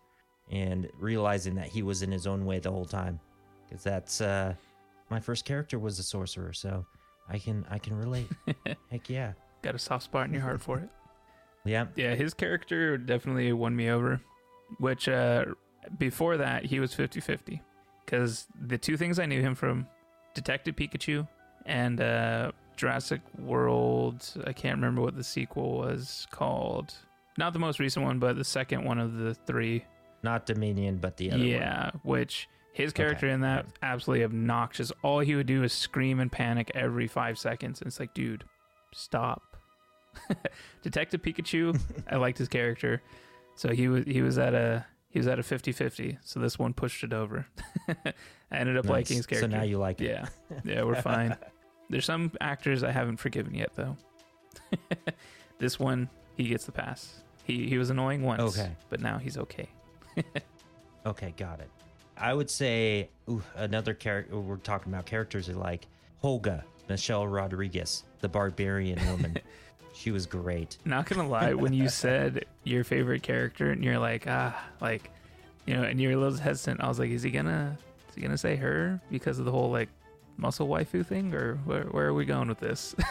and 0.53 0.89
realizing 1.01 1.57
that 1.57 1.67
he 1.67 1.83
was 1.83 2.03
in 2.03 2.13
his 2.13 2.27
own 2.29 2.45
way 2.47 2.61
the 2.61 2.71
whole 2.71 2.85
time 2.85 3.19
because 3.67 3.83
that's 3.83 4.21
uh 4.21 4.55
my 5.11 5.19
first 5.19 5.45
character 5.45 5.77
was 5.79 5.99
a 5.99 6.03
sorcerer 6.05 6.53
so 6.53 6.87
i 7.29 7.37
can 7.37 7.65
i 7.69 7.79
can 7.79 7.97
relate 7.97 8.29
heck 8.91 9.11
yeah 9.11 9.33
Got 9.63 9.75
a 9.75 9.79
soft 9.79 10.05
spot 10.05 10.29
in 10.29 10.33
your 10.33 10.43
heart 10.43 10.63
for 10.63 10.79
it. 10.79 10.89
yeah 11.65 11.87
Yeah, 11.97 12.15
his 12.15 12.35
character 12.35 12.97
definitely 12.97 13.53
won 13.53 13.75
me 13.75 13.91
over. 13.91 14.21
Which, 14.79 15.09
uh, 15.09 15.47
before 15.99 16.37
that, 16.37 16.65
he 16.65 16.79
was 16.79 16.95
50 16.95 17.19
50. 17.19 17.61
Because 18.05 18.47
the 18.61 18.79
two 18.79 18.97
things 18.97 19.19
I 19.19 19.27
knew 19.27 19.41
him 19.41 19.57
from 19.57 19.89
Detective 20.35 20.77
Pikachu 20.77 21.27
and 21.67 22.01
uh, 22.01 22.53
Jurassic 22.77 23.21
World, 23.39 24.27
I 24.47 24.53
can't 24.55 24.77
remember 24.77 25.03
what 25.03 25.17
the 25.17 25.25
sequel 25.25 25.79
was 25.79 26.27
called. 26.31 26.95
Not 27.39 27.53
the 27.53 27.59
most 27.59 27.79
recent 27.81 28.05
one, 28.05 28.19
but 28.19 28.37
the 28.37 28.45
second 28.45 28.85
one 28.85 28.99
of 28.99 29.15
the 29.19 29.35
three. 29.35 29.85
not 30.23 30.47
dominion 30.47 30.97
but 30.97 31.17
the 31.19 31.31
other 31.31 31.39
one 31.41 31.47
yeah, 31.49 31.91
which 32.03 32.49
His 32.73 32.93
character 32.93 33.27
Okay. 33.27 33.35
in 33.35 33.41
that 33.43 33.67
absolutely 33.83 34.25
obnoxious. 34.25 34.91
All 35.03 35.21
he 35.21 35.35
would 35.35 35.47
do 35.47 35.63
is 35.63 35.73
scream 35.73 36.19
and 36.21 36.33
panic 36.33 36.71
every 36.75 37.07
five 37.07 37.39
seconds. 37.39 37.81
And 37.81 37.89
it's 37.89 38.01
like, 38.01 38.13
dude, 38.15 38.45
stop. 38.93 39.57
Detective 40.83 41.23
Pikachu, 41.23 41.79
I 42.11 42.17
liked 42.17 42.39
his 42.39 42.49
character. 42.49 43.03
So 43.55 43.71
he 43.73 43.89
was 43.89 44.05
he 44.07 44.23
was 44.23 44.39
at 44.39 44.55
a 44.55 44.85
he 45.11 45.19
was 45.19 45.27
at 45.29 45.39
a 45.39 45.43
50-50. 45.43 46.19
So 46.23 46.41
this 46.41 46.59
one 46.59 46.73
pushed 46.75 47.03
it 47.05 47.13
over. 47.13 47.47
I 47.89 48.13
ended 48.53 48.77
up 48.77 48.85
Nice. 48.85 48.91
liking 48.93 49.17
his 49.17 49.27
character. 49.27 49.51
So 49.51 49.57
now 49.57 49.63
you 49.65 49.79
like 49.79 50.01
it. 50.01 50.09
Yeah. 50.11 50.27
Yeah, 50.65 50.83
we're 50.85 51.01
fine. 51.01 51.37
There's 51.89 52.05
some 52.05 52.33
actors 52.41 52.83
I 52.83 52.91
haven't 52.93 53.19
forgiven 53.19 53.55
yet 53.55 53.71
though. 53.75 53.97
this 55.59 55.79
one, 55.79 56.09
he 56.37 56.49
gets 56.49 56.65
the 56.65 56.73
pass. 56.73 57.23
He 57.45 57.69
he 57.69 57.79
was 57.79 57.91
annoying 57.91 58.23
once, 58.23 58.59
Okay. 58.59 58.71
but 58.91 59.01
now 59.01 59.19
he's 59.19 59.39
okay. 59.39 59.69
Okay, 61.07 61.33
got 61.37 61.61
it. 61.61 61.71
I 62.19 62.35
would 62.35 62.51
say 62.51 63.11
ooh, 63.31 63.43
another 63.55 63.95
character. 63.95 64.37
We're 64.39 64.57
talking 64.57 64.93
about 64.93 65.07
characters 65.07 65.49
like 65.49 65.87
Holga, 66.23 66.65
Michelle 66.89 67.29
Rodriguez, 67.29 68.03
the 68.21 68.29
barbarian 68.29 68.99
woman. 69.11 69.39
she 69.95 70.11
was 70.11 70.27
great. 70.27 70.79
Not 70.85 71.07
gonna 71.07 71.29
lie, 71.29 71.55
when 71.55 71.73
you 71.73 71.89
said 71.89 72.47
your 72.65 72.83
favorite 72.83 73.23
character 73.23 73.71
and 73.71 73.85
you're 73.85 73.99
like, 74.01 74.25
ah, 74.27 74.61
like, 74.81 75.11
you 75.65 75.75
know, 75.75 75.85
and 75.85 76.01
you're 76.01 76.13
a 76.13 76.17
little 76.17 76.37
hesitant, 76.39 76.81
I 76.81 76.89
was 76.89 76.99
like, 76.99 77.11
is 77.11 77.23
he 77.23 77.31
gonna, 77.31 77.79
is 78.09 78.15
he 78.17 78.21
gonna 78.23 78.37
say 78.37 78.57
her 78.57 79.01
because 79.09 79.39
of 79.39 79.45
the 79.45 79.53
whole 79.53 79.71
like 79.71 79.89
muscle 80.37 80.69
waifu 80.69 81.05
thing, 81.05 81.35
or 81.35 81.57
where, 81.65 81.85
where 81.85 82.07
are 82.07 82.15
we 82.15 82.25
going 82.25 82.49
with 82.49 82.61
this? 82.61 82.95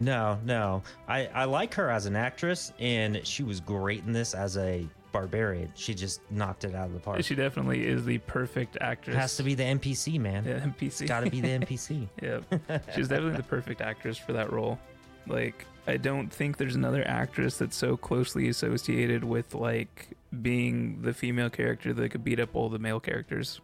No, 0.00 0.38
no. 0.44 0.82
I, 1.08 1.26
I 1.26 1.44
like 1.44 1.74
her 1.74 1.90
as 1.90 2.06
an 2.06 2.16
actress, 2.16 2.72
and 2.78 3.20
she 3.26 3.42
was 3.42 3.60
great 3.60 4.02
in 4.04 4.14
this 4.14 4.32
as 4.32 4.56
a 4.56 4.86
barbarian. 5.12 5.70
She 5.74 5.92
just 5.94 6.22
knocked 6.30 6.64
it 6.64 6.74
out 6.74 6.86
of 6.86 6.94
the 6.94 7.00
park. 7.00 7.22
she 7.22 7.34
definitely 7.34 7.86
is 7.86 8.04
the 8.06 8.16
perfect 8.18 8.78
actress. 8.80 9.14
has 9.14 9.36
to 9.36 9.42
be 9.42 9.54
the 9.54 9.62
NPC, 9.64 10.18
man. 10.18 10.46
yeah, 10.46 10.60
NPC. 10.60 11.06
Got 11.06 11.24
to 11.24 11.30
be 11.30 11.42
the 11.42 11.48
NPC. 11.58 12.08
Yeah, 12.22 12.38
she's 12.94 13.08
definitely 13.08 13.36
the 13.36 13.42
perfect 13.42 13.82
actress 13.82 14.16
for 14.16 14.32
that 14.32 14.50
role. 14.50 14.78
Like, 15.26 15.66
I 15.86 15.98
don't 15.98 16.32
think 16.32 16.56
there's 16.56 16.76
another 16.76 17.06
actress 17.06 17.58
that's 17.58 17.76
so 17.76 17.98
closely 17.98 18.48
associated 18.48 19.22
with 19.22 19.54
like 19.54 20.16
being 20.40 21.02
the 21.02 21.12
female 21.12 21.50
character 21.50 21.92
that 21.92 22.08
could 22.08 22.24
beat 22.24 22.40
up 22.40 22.56
all 22.56 22.70
the 22.70 22.78
male 22.78 23.00
characters. 23.00 23.60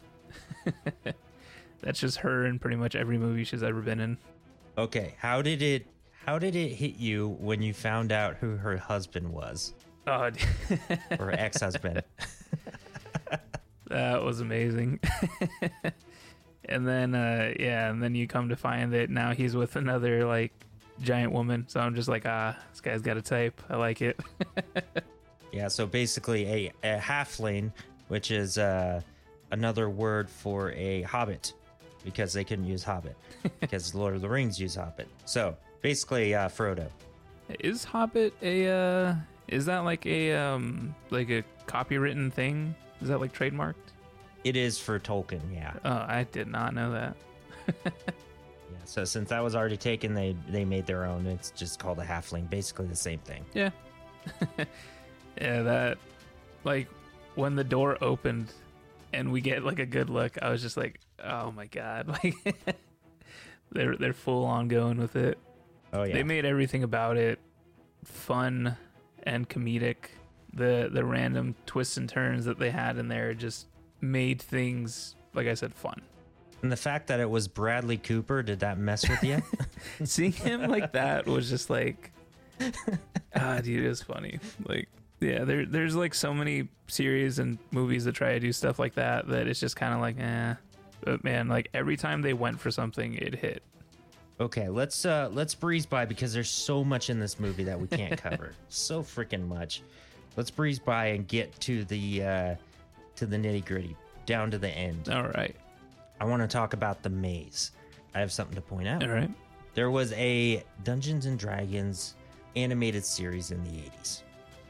That's 1.81 2.01
just 2.01 2.19
her 2.19 2.47
in 2.47 2.59
pretty 2.59 2.77
much 2.77 2.95
every 2.95 3.19
movie 3.19 3.45
she's 3.45 3.63
ever 3.63 3.81
been 3.81 4.01
in. 4.01 4.19
Okay, 4.79 5.15
how 5.19 5.43
did 5.43 5.63
it 5.63 5.87
how 6.25 6.39
did 6.39 6.57
it 6.57 6.71
hit 6.71 6.97
you 6.97 7.37
when 7.41 7.63
you 7.63 7.73
found 7.73 8.13
out 8.13 8.37
who 8.37 8.57
her 8.57 8.77
husband 8.77 9.29
was 9.29 9.75
Oh, 10.07 10.31
or 11.19 11.33
ex-husband? 11.33 12.03
that 13.89 14.23
was 14.23 14.41
amazing. 14.41 15.01
and 16.65 16.87
then, 16.87 17.15
uh, 17.15 17.53
yeah, 17.59 17.91
and 17.91 18.01
then 18.01 18.15
you 18.15 18.29
come 18.29 18.49
to 18.51 18.57
find 18.57 18.93
that 18.93 19.11
now 19.11 19.33
he's 19.33 19.57
with 19.57 19.75
another 19.75 20.25
like 20.25 20.53
giant 21.01 21.33
woman. 21.33 21.65
So 21.69 21.81
I'm 21.81 21.97
just 21.97 22.09
like, 22.09 22.25
ah, 22.25 22.57
this 22.71 22.81
guy's 22.81 23.03
got 23.03 23.17
a 23.17 23.23
type. 23.23 23.61
I 23.69 23.77
like 23.77 24.01
it. 24.01 24.21
Yeah, 25.53 25.69
so 25.69 25.87
basically 25.87 26.47
a, 26.47 26.73
a 26.85 26.99
halfling, 26.99 27.73
which 28.09 28.31
is 28.31 28.59
uh, 28.59 29.01
another 29.51 29.91
word 29.91 30.31
for 30.31 30.71
a 30.73 31.03
hobbit, 31.03 31.53
because 32.07 32.33
they 32.33 32.45
couldn't 32.45 32.65
use 32.65 32.85
hobbit, 32.85 33.17
because 33.61 33.95
Lord 33.95 34.15
of 34.15 34.23
the 34.23 34.29
Rings 34.29 34.59
use 34.59 34.77
hobbit. 34.77 35.09
So 35.27 35.57
basically, 35.83 36.35
uh, 36.35 36.49
Frodo. 36.49 36.89
Is 37.61 37.85
Hobbit 37.85 38.35
a 38.43 38.69
uh 38.69 39.15
is 39.49 39.67
that 39.67 39.81
like 39.81 40.07
a 40.07 40.33
um 40.35 40.95
like 41.11 41.31
a 41.31 41.43
copywritten 41.67 42.33
thing? 42.33 42.75
Is 43.03 43.09
that 43.09 43.21
like 43.21 43.33
trademarked? 43.35 43.75
It 44.45 44.57
is 44.57 44.79
for 44.79 44.99
Tolkien, 44.99 45.43
yeah. 45.53 45.75
Oh, 45.85 45.91
I 45.91 46.27
did 46.31 46.49
not 46.49 46.75
know 46.75 46.93
that. 46.93 47.17
Yeah. 48.69 48.79
So 48.85 49.05
since 49.05 49.29
that 49.29 49.45
was 49.45 49.55
already 49.55 49.77
taken, 49.77 50.13
they 50.13 50.37
they 50.49 50.65
made 50.65 50.87
their 50.87 51.05
own. 51.05 51.25
It's 51.25 51.53
just 51.53 51.79
called 51.79 52.01
a 52.01 52.05
halfling, 52.05 52.51
basically 52.51 52.87
the 52.87 52.97
same 52.97 53.21
thing. 53.21 53.45
Yeah. 53.55 53.71
yeah, 55.41 55.63
that 55.63 55.99
like 56.65 56.89
when 57.37 57.55
the 57.55 57.63
door 57.63 57.97
opened 58.03 58.53
and 59.13 59.33
we 59.33 59.41
get 59.41 59.65
like 59.65 59.79
a 59.79 59.87
good 59.87 60.11
look, 60.11 60.37
I 60.41 60.51
was 60.51 60.63
just 60.63 60.77
like, 60.77 61.01
"Oh 61.23 61.51
my 61.53 61.67
god." 61.67 62.19
Like 62.23 62.77
they're 63.73 63.97
they're 63.97 64.13
full 64.13 64.45
on 64.45 64.69
going 64.69 64.99
with 64.99 65.17
it. 65.17 65.39
Oh 65.93 66.05
yeah. 66.05 66.15
They 66.15 66.23
made 66.23 66.45
everything 66.45 66.83
about 66.85 67.17
it 67.17 67.41
fun 68.05 68.77
and 69.25 69.49
comedic. 69.49 69.97
The 70.53 70.89
the 70.93 71.05
random 71.05 71.57
twists 71.67 71.97
and 71.97 72.09
turns 72.09 72.45
that 72.45 72.59
they 72.59 72.71
had 72.71 72.97
in 72.97 73.09
there 73.09 73.35
just 73.35 73.67
made 74.01 74.41
things 74.41 75.17
like 75.35 75.49
I 75.49 75.55
said 75.55 75.75
fun. 75.75 76.01
and 76.63 76.71
the 76.71 76.77
fact 76.77 77.09
that 77.09 77.19
it 77.21 77.29
was 77.29 77.49
Bradley 77.49 77.97
Cooper, 77.99 78.43
did 78.43 78.61
that 78.61 78.79
mess 78.79 79.09
with 79.09 79.23
you? 79.25 79.43
Seeing 80.05 80.33
him 80.33 80.69
like 80.71 80.93
that 80.93 81.27
was 81.27 81.51
just 81.51 81.69
like 81.69 82.13
ah 83.35 83.61
dude, 83.63 83.85
it 83.85 83.89
was 83.89 84.03
funny. 84.03 84.39
Like 84.65 84.89
yeah, 85.21 85.45
there 85.45 85.65
there's 85.67 85.97
like 85.97 86.15
so 86.15 86.35
many 86.35 86.69
series 86.89 87.39
and 87.39 87.59
movies 87.71 88.05
that 88.05 88.13
try 88.13 88.33
to 88.33 88.41
do 88.41 88.53
stuff 88.53 88.79
like 88.79 88.95
that 88.95 89.27
that 89.29 89.47
it's 89.49 89.61
just 89.61 89.77
kind 89.77 89.95
of 89.95 90.01
like 90.01 90.19
eh. 90.19 90.55
But 91.01 91.25
man, 91.25 91.49
like 91.49 91.69
every 91.75 91.97
time 91.97 92.23
they 92.23 92.35
went 92.35 92.61
for 92.61 92.71
something, 92.71 93.15
it 93.15 93.35
hit. 93.35 93.63
Okay, 94.41 94.69
let's 94.69 95.05
uh 95.07 95.31
let's 95.33 95.55
breeze 95.55 95.87
by 95.87 96.05
because 96.05 96.35
there's 96.35 96.51
so 96.51 96.85
much 96.85 97.09
in 97.11 97.19
this 97.19 97.41
movie 97.41 97.65
that 97.65 97.81
we 97.81 97.87
can't 97.87 98.21
cover. 98.21 98.53
so 98.69 99.03
freaking 99.03 99.47
much. 99.47 99.83
Let's 100.37 100.51
breeze 100.51 100.79
by 100.79 101.07
and 101.07 101.27
get 101.27 101.59
to 101.61 101.85
the 101.85 102.23
uh 102.23 102.55
to 103.17 103.27
the 103.27 103.37
nitty 103.37 103.65
gritty, 103.65 103.97
down 104.27 104.51
to 104.51 104.59
the 104.59 104.69
end. 104.69 105.09
All 105.09 105.29
right, 105.29 105.57
I 106.21 106.27
want 106.27 106.43
to 106.43 106.49
talk 106.49 106.75
about 106.75 107.03
the 107.03 107.09
maze. 107.11 107.71
I 108.15 108.21
have 108.21 108.33
something 108.33 108.55
to 108.55 108.63
point 108.63 108.89
out. 108.89 109.03
all 109.03 109.11
right. 109.11 109.31
There 109.75 109.91
was 109.91 110.13
a 110.15 110.65
Dungeons 110.85 111.27
and 111.27 111.39
Dragons 111.39 112.15
animated 112.57 113.05
series 113.05 113.51
in 113.51 113.63
the 113.65 113.71
80s. 113.71 114.23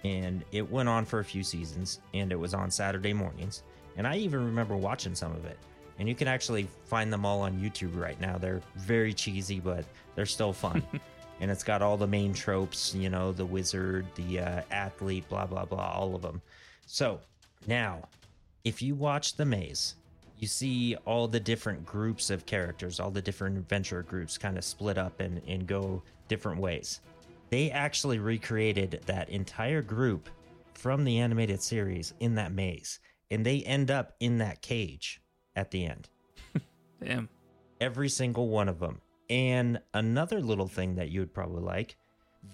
And 0.07 0.45
it 0.53 0.71
went 0.71 0.89
on 0.89 1.05
for 1.05 1.19
a 1.19 1.25
few 1.25 1.43
seasons 1.43 2.01
and 2.15 2.31
it 2.31 2.37
was 2.37 2.55
on 2.55 2.71
Saturday 2.71 3.13
mornings. 3.13 3.65
And 3.97 4.07
I 4.07 4.17
even 4.19 4.45
remember 4.45 4.77
watching 4.77 5.17
some 5.17 5.33
of 5.33 5.45
it. 5.45 5.59
And 5.99 6.09
you 6.09 6.15
can 6.15 6.29
actually 6.29 6.69
find 6.85 7.13
them 7.13 7.27
all 7.27 7.41
on 7.41 7.59
YouTube 7.59 7.99
right 7.99 8.21
now. 8.21 8.39
They're 8.39 8.63
very 8.77 9.13
cheesy, 9.13 9.59
but 9.59 9.85
they're 10.15 10.27
still 10.27 10.53
fun. 10.53 10.83
and 11.41 11.51
it's 11.51 11.65
got 11.65 11.83
all 11.83 11.97
the 11.97 12.07
main 12.07 12.33
tropes, 12.33 12.95
you 12.95 13.11
know, 13.11 13.33
the 13.33 13.45
wizard, 13.45 14.07
the 14.15 14.39
uh, 14.41 14.63
athlete, 14.71 15.29
blah, 15.29 15.47
blah, 15.47 15.65
blah, 15.65 15.93
all 15.93 16.15
of 16.15 16.23
them. 16.23 16.41
So 16.87 17.19
now, 17.67 18.07
if 18.65 18.81
you 18.81 18.95
watch 18.95 19.35
The 19.35 19.45
Maze, 19.45 19.97
you 20.39 20.47
see 20.47 20.95
all 21.05 21.27
the 21.27 21.41
different 21.41 21.85
groups 21.85 22.31
of 22.31 22.47
characters, 22.47 23.01
all 23.01 23.11
the 23.11 23.23
different 23.23 23.57
adventure 23.57 24.03
groups 24.03 24.39
kind 24.39 24.57
of 24.57 24.65
split 24.65 24.99
up 24.99 25.19
and, 25.21 25.41
and 25.49 25.67
go 25.67 26.03
different 26.29 26.61
ways. 26.61 27.01
They 27.51 27.71
actually 27.71 28.19
recreated 28.19 29.03
that 29.07 29.29
entire 29.29 29.83
group 29.83 30.29
from 30.75 31.05
the 31.05 31.19
animated 31.21 31.63
series 31.63 32.13
in 32.21 32.35
that 32.37 32.53
maze, 32.53 32.99
and 33.31 33.45
they 33.47 33.63
end 33.63 33.91
up 33.91 34.15
in 34.21 34.39
that 34.39 34.63
cage 34.63 35.21
at 35.55 35.71
the 35.71 35.87
end. 35.87 36.09
Damn. 37.03 37.29
Every 37.81 38.09
single 38.09 38.49
one 38.49 38.69
of 38.69 38.79
them. 38.79 39.01
And 39.31 39.81
another 39.95 40.41
little 40.41 40.69
thing 40.69 40.95
that 40.97 41.11
you 41.11 41.21
would 41.21 41.35
probably 41.35 41.63
like 41.63 41.97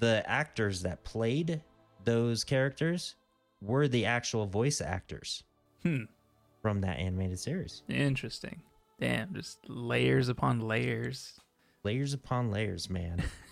the 0.00 0.22
actors 0.28 0.83
that 0.83 1.05
played 1.05 1.61
those 2.05 2.44
characters 2.44 3.14
were 3.61 3.88
the 3.88 4.07
actual 4.07 4.46
voice 4.46 4.81
actors 4.81 5.44
Hmm. 5.83 6.05
from 6.62 6.81
that 6.81 6.98
animated 6.98 7.38
series. 7.38 7.83
Interesting. 7.88 8.62
Damn, 9.00 9.35
just 9.35 9.59
layers 9.68 10.28
upon 10.28 10.61
layers. 10.61 11.38
layers 11.85 12.14
upon 12.14 12.50
layers, 12.50 12.88
man. 12.88 13.22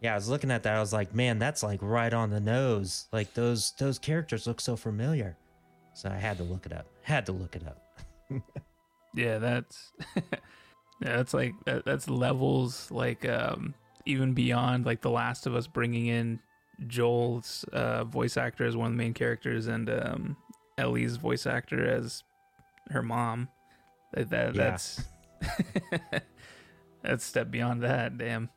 yeah, 0.00 0.12
I 0.12 0.14
was 0.14 0.28
looking 0.28 0.50
at 0.50 0.62
that. 0.64 0.76
I 0.76 0.80
was 0.80 0.92
like, 0.92 1.14
man, 1.14 1.38
that's 1.38 1.62
like 1.62 1.80
right 1.82 2.12
on 2.12 2.30
the 2.30 2.40
nose. 2.40 3.06
Like 3.12 3.34
those 3.34 3.72
those 3.78 3.98
characters 3.98 4.46
look 4.46 4.60
so 4.60 4.76
familiar. 4.76 5.36
So 5.94 6.08
I 6.08 6.16
had 6.16 6.36
to 6.38 6.42
look 6.44 6.66
it 6.66 6.72
up. 6.72 6.86
Had 7.02 7.26
to 7.26 7.32
look 7.32 7.56
it 7.56 7.62
up. 7.66 7.80
Yeah, 9.16 9.38
that's 9.38 9.92
yeah, 10.16 10.22
that's 11.00 11.32
like 11.32 11.52
that, 11.66 11.84
that's 11.84 12.08
levels 12.08 12.90
like 12.90 13.24
um 13.28 13.72
even 14.06 14.32
beyond 14.34 14.86
like 14.86 15.02
The 15.02 15.10
Last 15.10 15.46
of 15.46 15.54
Us 15.54 15.68
bringing 15.68 16.06
in 16.06 16.40
Joel's 16.88 17.64
uh, 17.72 18.02
voice 18.02 18.36
actor 18.36 18.66
as 18.66 18.76
one 18.76 18.86
of 18.86 18.92
the 18.94 18.98
main 18.98 19.14
characters 19.14 19.68
and 19.68 19.88
um 19.88 20.36
Ellie's 20.78 21.14
voice 21.14 21.46
actor 21.46 21.88
as 21.88 22.24
her 22.90 23.02
mom. 23.02 23.48
Like 24.16 24.30
that 24.30 24.56
Yeah. 24.56 24.70
that's 24.70 25.04
that's 27.04 27.24
step 27.24 27.52
beyond 27.52 27.82
that. 27.84 28.18
Damn. 28.18 28.50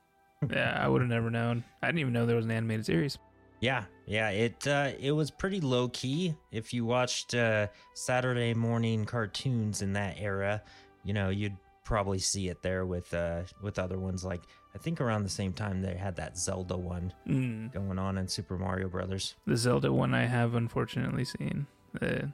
Yeah, 0.50 0.78
I 0.80 0.88
would 0.88 1.02
have 1.02 1.10
never 1.10 1.30
known. 1.32 1.64
I 1.82 1.88
didn't 1.88 2.00
even 2.00 2.14
know 2.14 2.26
there 2.26 2.36
was 2.36 2.46
an 2.46 2.52
animated 2.52 2.86
series. 2.86 3.18
Yeah, 3.60 3.86
yeah. 4.06 4.30
It 4.30 4.68
uh, 4.68 4.92
it 5.00 5.12
was 5.12 5.32
pretty 5.32 5.60
low 5.62 5.90
key. 5.90 6.36
If 6.52 6.74
you 6.74 6.86
watched 6.86 7.34
uh, 7.34 7.68
Saturday 7.96 8.54
morning 8.54 9.06
cartoons 9.06 9.82
in 9.82 9.94
that 9.94 10.16
era, 10.20 10.62
you 11.04 11.14
know 11.14 11.30
you'd 11.30 11.58
probably 11.84 12.20
see 12.20 12.50
it 12.50 12.62
there 12.62 12.86
with 12.86 13.12
uh, 13.16 13.42
with 13.64 13.80
other 13.80 13.98
ones. 13.98 14.24
Like 14.24 14.44
I 14.76 14.78
think 14.78 15.02
around 15.02 15.24
the 15.24 15.30
same 15.30 15.54
time 15.54 15.82
they 15.82 15.96
had 15.96 16.16
that 16.18 16.38
Zelda 16.38 16.78
one 16.78 17.12
Mm. 17.28 17.74
going 17.74 17.98
on 17.98 18.20
in 18.20 18.28
Super 18.28 18.58
Mario 18.60 18.90
Brothers. 18.90 19.34
The 19.48 19.58
Zelda 19.58 19.92
one 19.92 20.14
I 20.14 20.26
have 20.28 20.54
unfortunately 20.54 21.26
seen. 21.26 21.66
Uh, 22.00 22.28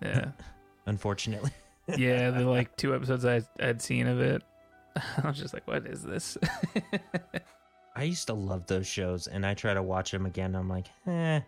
yeah. 0.00 0.30
unfortunately. 0.86 1.50
yeah, 1.98 2.30
the 2.30 2.44
like 2.48 2.74
two 2.78 2.94
episodes 2.94 3.26
I 3.26 3.42
I'd 3.60 3.82
seen 3.82 4.06
of 4.06 4.20
it, 4.20 4.42
I 5.22 5.28
was 5.28 5.38
just 5.38 5.54
like, 5.54 5.66
what 5.66 5.86
is 5.86 6.02
this? 6.02 6.36
I 7.96 8.02
used 8.02 8.26
to 8.26 8.34
love 8.34 8.66
those 8.66 8.86
shows, 8.86 9.26
and 9.26 9.46
I 9.46 9.54
try 9.54 9.72
to 9.72 9.82
watch 9.82 10.10
them 10.10 10.26
again. 10.26 10.54
I'm 10.54 10.68
like, 10.68 10.86
eh, 11.06 11.40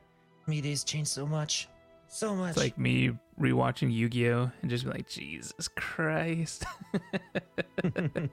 media's 0.46 0.82
changed 0.82 1.10
so 1.10 1.26
much, 1.26 1.68
so 2.08 2.34
much. 2.34 2.50
It's 2.50 2.58
like 2.58 2.78
me 2.78 3.10
rewatching 3.38 3.92
Yu 3.92 4.08
Gi 4.08 4.30
Oh 4.30 4.50
and 4.62 4.70
just 4.70 4.84
be 4.84 4.90
like, 4.90 5.08
Jesus 5.08 5.68
Christ. 5.68 6.64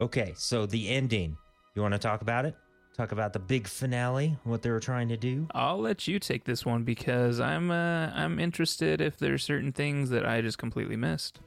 okay, 0.00 0.32
so 0.36 0.66
the 0.66 0.88
ending. 0.88 1.36
You 1.76 1.82
want 1.82 1.94
to 1.94 1.98
talk 1.98 2.22
about 2.22 2.44
it? 2.44 2.56
Talk 2.96 3.12
about 3.12 3.32
the 3.32 3.38
big 3.38 3.68
finale, 3.68 4.36
what 4.42 4.62
they 4.62 4.70
were 4.70 4.80
trying 4.80 5.08
to 5.10 5.16
do. 5.16 5.46
I'll 5.54 5.78
let 5.78 6.08
you 6.08 6.18
take 6.18 6.42
this 6.42 6.66
one 6.66 6.82
because 6.82 7.38
I'm 7.38 7.70
uh, 7.70 8.10
I'm 8.12 8.40
interested 8.40 9.00
if 9.00 9.16
there's 9.16 9.44
certain 9.44 9.70
things 9.70 10.10
that 10.10 10.26
I 10.26 10.40
just 10.40 10.58
completely 10.58 10.96
missed. 10.96 11.38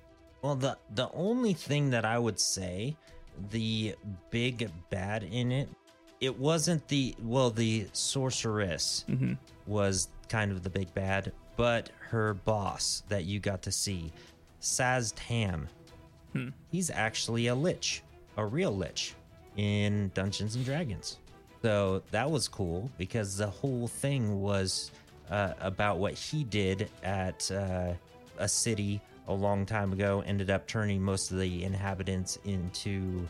Well, 0.41 0.55
the 0.55 0.77
the 0.95 1.09
only 1.13 1.53
thing 1.53 1.89
that 1.91 2.05
I 2.05 2.17
would 2.17 2.39
say, 2.39 2.95
the 3.51 3.95
big 4.29 4.69
bad 4.89 5.23
in 5.23 5.51
it, 5.51 5.69
it 6.19 6.37
wasn't 6.37 6.87
the 6.87 7.15
well, 7.23 7.49
the 7.51 7.87
sorceress 7.93 9.05
hmm 9.07 9.33
was 9.67 10.07
kind 10.27 10.51
of 10.51 10.63
the 10.63 10.69
big 10.69 10.91
bad, 10.95 11.31
but 11.55 11.91
her 11.99 12.33
boss 12.33 13.03
that 13.09 13.25
you 13.25 13.39
got 13.39 13.61
to 13.61 13.71
see, 13.71 14.11
Szass 14.61 15.13
Tam, 15.15 15.67
Hmm. 16.33 16.49
he's 16.71 16.89
actually 16.89 17.47
a 17.47 17.55
lich, 17.55 18.01
a 18.37 18.45
real 18.45 18.75
lich 18.75 19.13
in 19.57 20.09
Dungeons 20.15 20.55
and 20.55 20.65
Dragons. 20.65 21.17
So 21.61 22.01
that 22.11 22.29
was 22.29 22.47
cool 22.47 22.89
because 22.97 23.37
the 23.37 23.47
whole 23.47 23.87
thing 23.87 24.41
was 24.41 24.91
uh, 25.29 25.53
about 25.59 25.99
what 25.99 26.13
he 26.13 26.43
did 26.45 26.89
at 27.03 27.49
uh, 27.51 27.93
a 28.39 28.47
city 28.47 28.99
a 29.31 29.35
long 29.35 29.65
time 29.65 29.93
ago. 29.93 30.23
Ended 30.25 30.49
up 30.49 30.67
turning 30.67 31.01
most 31.01 31.31
of 31.31 31.39
the 31.39 31.63
inhabitants 31.63 32.37
into, 32.45 33.27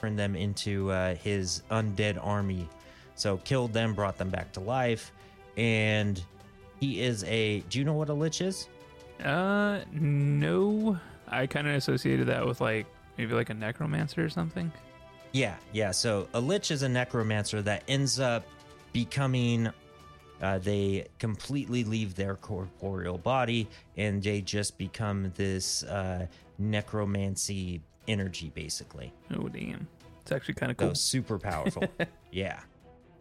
turned 0.00 0.18
them 0.18 0.34
into 0.36 0.90
uh, 0.90 1.14
his 1.16 1.62
undead 1.70 2.18
army. 2.24 2.68
So 3.14 3.36
killed 3.38 3.72
them, 3.72 3.94
brought 3.94 4.18
them 4.18 4.30
back 4.30 4.52
to 4.52 4.60
life, 4.60 5.12
and 5.56 6.22
he 6.80 7.00
is 7.00 7.24
a. 7.24 7.60
Do 7.60 7.78
you 7.78 7.84
know 7.84 7.94
what 7.94 8.08
a 8.08 8.14
lich 8.14 8.40
is? 8.40 8.68
Uh, 9.22 9.80
no. 9.92 10.98
I 11.28 11.46
kind 11.46 11.66
of 11.68 11.74
associated 11.74 12.26
that 12.28 12.46
with 12.46 12.60
like 12.60 12.86
maybe 13.16 13.34
like 13.34 13.50
a 13.50 13.54
necromancer 13.54 14.24
or 14.24 14.28
something. 14.28 14.72
Yeah, 15.32 15.56
yeah. 15.72 15.90
So 15.90 16.28
a 16.34 16.40
lich 16.40 16.70
is 16.70 16.82
a 16.82 16.88
necromancer 16.88 17.62
that 17.62 17.84
ends 17.88 18.20
up 18.20 18.44
becoming. 18.92 19.70
Uh, 20.44 20.58
they 20.58 21.06
completely 21.18 21.84
leave 21.84 22.14
their 22.14 22.36
corporeal 22.36 23.16
body 23.16 23.66
and 23.96 24.22
they 24.22 24.42
just 24.42 24.76
become 24.76 25.32
this 25.36 25.82
uh, 25.84 26.26
necromancy 26.58 27.80
energy, 28.08 28.52
basically. 28.54 29.10
Oh 29.34 29.48
damn, 29.48 29.88
it's 30.20 30.32
actually 30.32 30.54
kind 30.54 30.70
of 30.70 30.76
So 30.78 30.86
cool. 30.88 30.94
super 30.94 31.38
powerful. 31.38 31.84
yeah. 32.30 32.60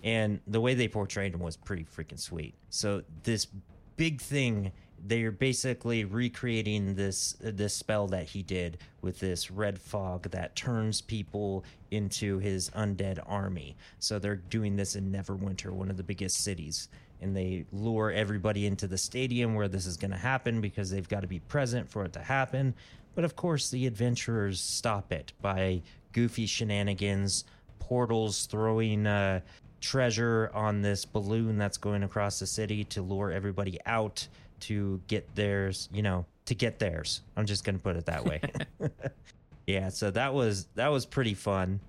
And 0.03 0.41
the 0.47 0.59
way 0.59 0.73
they 0.73 0.89
portrayed 0.89 1.33
him 1.33 1.39
was 1.39 1.55
pretty 1.55 1.85
freaking 1.85 2.19
sweet. 2.19 2.55
So 2.69 3.03
this 3.23 3.47
big 3.95 4.19
thing, 4.19 4.73
they're 5.05 5.31
basically 5.31 6.03
recreating 6.03 6.95
this 6.95 7.37
this 7.39 7.73
spell 7.73 8.07
that 8.07 8.25
he 8.27 8.43
did 8.43 8.79
with 9.01 9.21
this 9.21 9.49
red 9.49 9.79
fog 9.79 10.29
that 10.31 10.57
turns 10.57 10.99
people 10.99 11.63
into 11.91 12.39
his 12.39 12.69
undead 12.71 13.19
army. 13.25 13.77
So 13.99 14.19
they're 14.19 14.35
doing 14.35 14.75
this 14.75 14.97
in 14.97 15.09
Neverwinter, 15.09 15.71
one 15.71 15.89
of 15.89 15.95
the 15.95 16.03
biggest 16.03 16.37
cities. 16.43 16.89
And 17.23 17.35
they 17.35 17.65
lure 17.71 18.11
everybody 18.11 18.67
into 18.67 18.85
the 18.85 18.97
stadium 18.97 19.55
where 19.55 19.67
this 19.67 19.85
is 19.85 19.97
going 19.97 20.11
to 20.11 20.17
happen 20.17 20.61
because 20.61 20.91
they've 20.91 21.07
got 21.07 21.21
to 21.21 21.27
be 21.27 21.39
present 21.39 21.89
for 21.89 22.05
it 22.05 22.13
to 22.13 22.19
happen. 22.19 22.75
But 23.15 23.23
of 23.23 23.35
course, 23.35 23.69
the 23.69 23.87
adventurers 23.87 24.59
stop 24.59 25.11
it 25.11 25.33
by 25.41 25.81
goofy 26.11 26.45
shenanigans, 26.45 27.45
portals 27.79 28.45
throwing 28.45 29.07
uh, 29.07 29.41
treasure 29.81 30.49
on 30.53 30.81
this 30.81 31.05
balloon 31.05 31.57
that's 31.57 31.77
going 31.77 32.03
across 32.03 32.39
the 32.39 32.47
city 32.47 32.83
to 32.85 33.01
lure 33.01 33.31
everybody 33.31 33.79
out 33.85 34.27
to 34.61 35.01
get 35.07 35.35
theirs, 35.35 35.89
you 35.91 36.01
know, 36.01 36.25
to 36.45 36.55
get 36.55 36.79
theirs. 36.79 37.21
I'm 37.35 37.45
just 37.45 37.63
going 37.63 37.77
to 37.77 37.83
put 37.83 37.95
it 37.97 38.05
that 38.05 38.23
way. 38.23 38.41
yeah, 39.67 39.89
so 39.89 40.09
that 40.11 40.33
was 40.33 40.67
that 40.75 40.87
was 40.87 41.05
pretty 41.05 41.33
fun. 41.33 41.79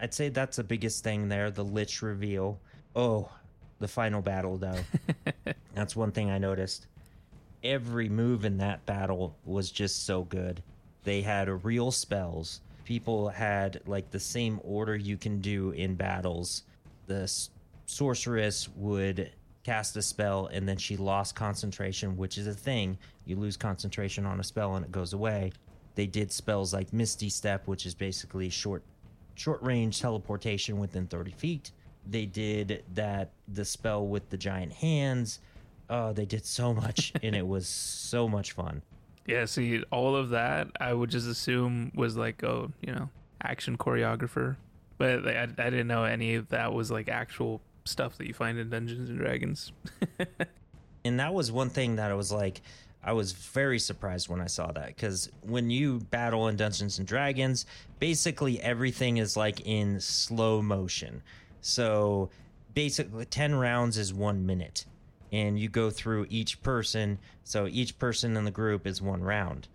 I'd 0.00 0.14
say 0.14 0.28
that's 0.28 0.56
the 0.56 0.64
biggest 0.64 1.04
thing 1.04 1.28
there, 1.28 1.50
the 1.50 1.64
lich 1.64 2.02
reveal. 2.02 2.60
Oh, 2.96 3.30
the 3.80 3.88
final 3.88 4.20
battle 4.22 4.56
though. 4.56 4.78
that's 5.74 5.96
one 5.96 6.12
thing 6.12 6.30
I 6.30 6.38
noticed 6.38 6.86
every 7.62 8.08
move 8.08 8.44
in 8.44 8.58
that 8.58 8.84
battle 8.86 9.36
was 9.44 9.70
just 9.70 10.06
so 10.06 10.24
good. 10.24 10.62
They 11.04 11.22
had 11.22 11.64
real 11.64 11.90
spells. 11.90 12.60
People 12.84 13.28
had 13.28 13.80
like 13.86 14.10
the 14.10 14.20
same 14.20 14.60
order 14.62 14.96
you 14.96 15.16
can 15.16 15.40
do 15.40 15.70
in 15.70 15.94
battles. 15.94 16.62
The 17.06 17.22
s- 17.22 17.50
sorceress 17.86 18.68
would 18.76 19.30
cast 19.62 19.96
a 19.96 20.02
spell 20.02 20.46
and 20.52 20.68
then 20.68 20.76
she 20.76 20.96
lost 20.96 21.34
concentration, 21.34 22.16
which 22.16 22.38
is 22.38 22.46
a 22.46 22.54
thing. 22.54 22.98
You 23.26 23.36
lose 23.36 23.56
concentration 23.56 24.26
on 24.26 24.40
a 24.40 24.44
spell 24.44 24.76
and 24.76 24.84
it 24.84 24.92
goes 24.92 25.12
away. 25.12 25.52
They 25.94 26.06
did 26.06 26.32
spells 26.32 26.72
like 26.72 26.92
Misty 26.92 27.28
Step, 27.28 27.66
which 27.66 27.84
is 27.84 27.94
basically 27.94 28.48
short 28.48 28.82
short 29.34 29.62
range 29.62 30.00
teleportation 30.00 30.78
within 30.78 31.06
30 31.06 31.30
feet. 31.32 31.70
They 32.10 32.26
did 32.26 32.84
that 32.94 33.30
the 33.48 33.64
spell 33.64 34.06
with 34.06 34.30
the 34.30 34.36
giant 34.36 34.72
hands. 34.72 35.38
Oh, 35.88 36.12
they 36.12 36.24
did 36.26 36.44
so 36.44 36.74
much, 36.74 37.12
and 37.22 37.34
it 37.34 37.46
was 37.46 37.66
so 37.66 38.28
much 38.28 38.52
fun. 38.52 38.82
Yeah, 39.26 39.44
see, 39.44 39.82
all 39.90 40.16
of 40.16 40.30
that 40.30 40.68
I 40.80 40.92
would 40.92 41.10
just 41.10 41.28
assume 41.28 41.92
was 41.94 42.16
like, 42.16 42.42
oh, 42.42 42.70
you 42.80 42.92
know, 42.92 43.08
action 43.42 43.76
choreographer. 43.76 44.56
But 44.98 45.26
I, 45.26 45.42
I 45.42 45.70
didn't 45.70 45.86
know 45.86 46.04
any 46.04 46.34
of 46.34 46.48
that 46.48 46.72
was 46.72 46.90
like 46.90 47.08
actual 47.08 47.60
stuff 47.84 48.18
that 48.18 48.26
you 48.26 48.34
find 48.34 48.58
in 48.58 48.70
Dungeons 48.70 49.08
and 49.08 49.18
Dragons. 49.18 49.72
And 51.04 51.20
that 51.20 51.34
was 51.34 51.50
one 51.50 51.70
thing 51.70 51.96
that 51.96 52.10
I 52.10 52.14
was 52.14 52.30
like, 52.32 52.60
I 53.02 53.12
was 53.12 53.32
very 53.32 53.78
surprised 53.78 54.28
when 54.28 54.40
I 54.40 54.46
saw 54.46 54.70
that 54.72 54.88
because 54.88 55.30
when 55.42 55.70
you 55.70 56.00
battle 56.10 56.48
in 56.48 56.56
Dungeons 56.56 56.98
and 56.98 57.08
Dragons, 57.08 57.64
basically 57.98 58.60
everything 58.60 59.16
is 59.16 59.36
like 59.36 59.60
in 59.60 60.00
slow 60.00 60.60
motion. 60.60 61.22
So 61.60 62.30
basically, 62.74 63.24
10 63.24 63.54
rounds 63.54 63.98
is 63.98 64.12
one 64.12 64.46
minute, 64.46 64.84
and 65.32 65.58
you 65.58 65.68
go 65.68 65.90
through 65.90 66.26
each 66.30 66.62
person. 66.62 67.18
So 67.44 67.66
each 67.66 67.98
person 67.98 68.36
in 68.36 68.44
the 68.44 68.50
group 68.50 68.86
is 68.86 69.02
one 69.02 69.22
round. 69.22 69.68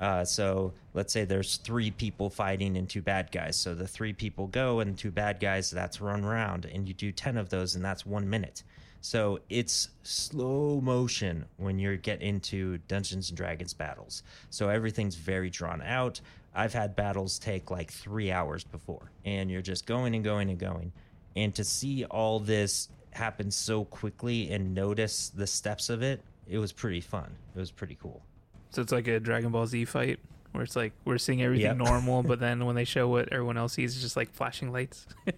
Uh, 0.00 0.24
so 0.24 0.72
let's 0.94 1.12
say 1.12 1.24
there's 1.24 1.56
three 1.58 1.90
people 1.90 2.30
fighting 2.30 2.76
and 2.76 2.88
two 2.88 3.02
bad 3.02 3.30
guys. 3.30 3.56
So 3.56 3.74
the 3.74 3.86
three 3.86 4.14
people 4.14 4.46
go 4.46 4.80
and 4.80 4.96
two 4.96 5.10
bad 5.10 5.40
guys, 5.40 5.70
that's 5.70 6.00
one 6.00 6.24
round. 6.24 6.64
And 6.64 6.88
you 6.88 6.94
do 6.94 7.12
10 7.12 7.36
of 7.36 7.50
those, 7.50 7.74
and 7.74 7.84
that's 7.84 8.06
one 8.06 8.28
minute. 8.28 8.62
So 9.02 9.40
it's 9.48 9.90
slow 10.02 10.80
motion 10.80 11.46
when 11.56 11.78
you 11.78 11.96
get 11.96 12.20
into 12.22 12.78
Dungeons 12.88 13.30
and 13.30 13.36
Dragons 13.36 13.74
battles. 13.74 14.22
So 14.50 14.68
everything's 14.68 15.16
very 15.16 15.50
drawn 15.50 15.82
out. 15.82 16.20
I've 16.54 16.74
had 16.74 16.96
battles 16.96 17.38
take 17.38 17.70
like 17.70 17.90
three 17.90 18.30
hours 18.32 18.64
before, 18.64 19.10
and 19.24 19.50
you're 19.50 19.62
just 19.62 19.86
going 19.86 20.14
and 20.14 20.24
going 20.24 20.50
and 20.50 20.58
going. 20.58 20.92
And 21.36 21.54
to 21.54 21.64
see 21.64 22.04
all 22.04 22.40
this 22.40 22.88
happen 23.12 23.50
so 23.50 23.84
quickly 23.84 24.50
and 24.52 24.74
notice 24.74 25.30
the 25.30 25.46
steps 25.46 25.88
of 25.90 26.02
it, 26.02 26.22
it 26.48 26.58
was 26.58 26.72
pretty 26.72 27.00
fun. 27.00 27.30
It 27.54 27.58
was 27.58 27.70
pretty 27.70 27.96
cool. 28.00 28.22
So 28.70 28.82
it's 28.82 28.92
like 28.92 29.06
a 29.08 29.18
Dragon 29.20 29.50
Ball 29.50 29.66
Z 29.66 29.84
fight 29.86 30.18
where 30.52 30.64
it's 30.64 30.74
like 30.76 30.92
we're 31.04 31.18
seeing 31.18 31.42
everything 31.42 31.66
Yep. 31.66 31.76
normal, 31.76 32.22
but 32.22 32.40
then 32.40 32.64
when 32.66 32.74
they 32.76 32.84
show 32.84 33.08
what 33.08 33.32
everyone 33.32 33.56
else 33.56 33.74
sees, 33.74 33.94
it's 33.94 34.02
just 34.02 34.16
like 34.16 34.30
flashing 34.32 34.72
lights. 34.72 35.06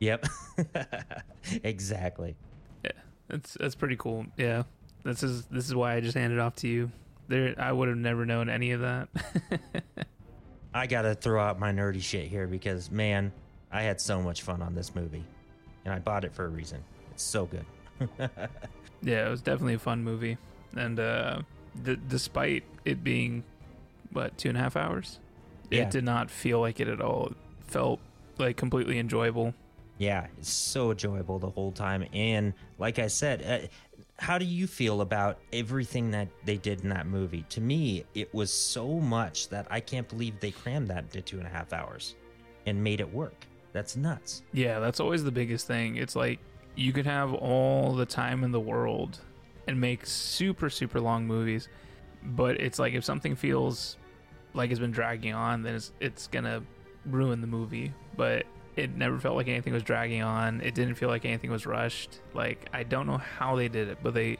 Yep. 0.00 0.26
exactly. 1.62 2.34
Yeah, 2.84 2.90
that's 3.28 3.54
that's 3.54 3.76
pretty 3.76 3.94
cool. 3.96 4.26
Yeah, 4.36 4.64
this 5.04 5.22
is 5.22 5.44
this 5.46 5.66
is 5.66 5.76
why 5.76 5.94
I 5.94 6.00
just 6.00 6.16
handed 6.16 6.40
off 6.40 6.56
to 6.56 6.68
you. 6.68 6.90
There, 7.28 7.54
I 7.56 7.70
would 7.70 7.86
have 7.88 7.96
never 7.96 8.26
known 8.26 8.48
any 8.48 8.72
of 8.72 8.80
that. 8.80 9.08
I 10.74 10.88
gotta 10.88 11.14
throw 11.14 11.40
out 11.40 11.58
my 11.60 11.70
nerdy 11.70 12.02
shit 12.02 12.26
here 12.26 12.46
because 12.48 12.90
man, 12.90 13.30
I 13.72 13.82
had 13.82 14.00
so 14.00 14.20
much 14.22 14.42
fun 14.42 14.60
on 14.62 14.74
this 14.74 14.94
movie, 14.94 15.24
and 15.84 15.94
I 15.94 15.98
bought 15.98 16.24
it 16.24 16.34
for 16.34 16.44
a 16.44 16.48
reason. 16.48 16.82
It's 17.10 17.22
so 17.22 17.46
good. 17.46 17.64
yeah, 19.02 19.26
it 19.26 19.30
was 19.30 19.42
definitely 19.42 19.74
a 19.74 19.78
fun 19.78 20.02
movie, 20.04 20.36
and 20.76 20.98
uh, 21.00 21.42
d- 21.82 21.98
despite 22.08 22.64
it 22.84 23.02
being 23.02 23.44
what 24.12 24.36
two 24.36 24.48
and 24.50 24.58
a 24.58 24.60
half 24.60 24.76
hours, 24.76 25.18
Yeah. 25.70 25.82
it 25.82 25.90
did 25.90 26.04
not 26.04 26.30
feel 26.30 26.60
like 26.60 26.80
it 26.80 26.88
at 26.88 27.00
all. 27.00 27.28
It 27.28 27.36
felt 27.66 28.00
like 28.38 28.56
completely 28.56 28.98
enjoyable. 28.98 29.54
Yeah, 29.98 30.26
it's 30.38 30.50
so 30.50 30.90
enjoyable 30.90 31.38
the 31.38 31.50
whole 31.50 31.70
time. 31.72 32.04
And 32.12 32.54
like 32.78 32.98
I 32.98 33.06
said, 33.06 33.42
uh, 33.42 33.68
how 34.18 34.36
do 34.38 34.44
you 34.44 34.66
feel 34.66 35.00
about 35.00 35.38
everything 35.52 36.10
that 36.10 36.28
they 36.44 36.56
did 36.56 36.82
in 36.82 36.88
that 36.90 37.06
movie? 37.06 37.44
To 37.50 37.60
me, 37.60 38.04
it 38.14 38.32
was 38.34 38.52
so 38.52 38.88
much 39.00 39.48
that 39.50 39.66
I 39.70 39.80
can't 39.80 40.08
believe 40.08 40.40
they 40.40 40.50
crammed 40.50 40.88
that 40.88 41.04
into 41.04 41.20
two 41.22 41.38
and 41.38 41.46
a 41.46 41.50
half 41.50 41.72
hours 41.72 42.16
and 42.66 42.82
made 42.82 43.00
it 43.00 43.12
work. 43.12 43.46
That's 43.72 43.96
nuts. 43.96 44.42
Yeah, 44.52 44.80
that's 44.80 45.00
always 45.00 45.24
the 45.24 45.32
biggest 45.32 45.66
thing. 45.66 45.96
It's 45.96 46.14
like 46.14 46.38
you 46.74 46.92
could 46.92 47.06
have 47.06 47.32
all 47.34 47.94
the 47.94 48.06
time 48.06 48.44
in 48.44 48.52
the 48.52 48.60
world 48.60 49.18
and 49.66 49.80
make 49.80 50.06
super 50.06 50.70
super 50.70 51.00
long 51.00 51.26
movies, 51.26 51.68
but 52.22 52.60
it's 52.60 52.78
like 52.78 52.94
if 52.94 53.04
something 53.04 53.36
feels 53.36 53.96
like 54.54 54.70
it's 54.70 54.80
been 54.80 54.92
dragging 54.92 55.34
on, 55.34 55.62
then 55.62 55.74
it's 55.74 55.92
it's 56.00 56.26
gonna 56.26 56.62
ruin 57.06 57.40
the 57.40 57.46
movie. 57.46 57.92
But 58.16 58.44
it 58.76 58.96
never 58.96 59.18
felt 59.18 59.36
like 59.36 59.48
anything 59.48 59.72
was 59.72 59.82
dragging 59.82 60.22
on. 60.22 60.60
It 60.60 60.74
didn't 60.74 60.94
feel 60.94 61.08
like 61.08 61.24
anything 61.24 61.50
was 61.50 61.66
rushed. 61.66 62.20
Like 62.34 62.68
I 62.72 62.82
don't 62.82 63.06
know 63.06 63.18
how 63.18 63.56
they 63.56 63.68
did 63.68 63.88
it, 63.88 63.98
but 64.02 64.14
they 64.14 64.38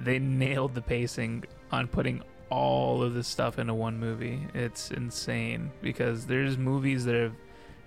they 0.00 0.18
nailed 0.18 0.74
the 0.74 0.82
pacing 0.82 1.44
on 1.70 1.86
putting 1.88 2.22
all 2.50 3.02
of 3.02 3.14
this 3.14 3.26
stuff 3.26 3.58
into 3.58 3.74
one 3.74 3.98
movie. 3.98 4.46
It's 4.54 4.90
insane 4.90 5.70
because 5.82 6.26
there's 6.26 6.56
movies 6.58 7.04
that 7.04 7.14
have 7.14 7.32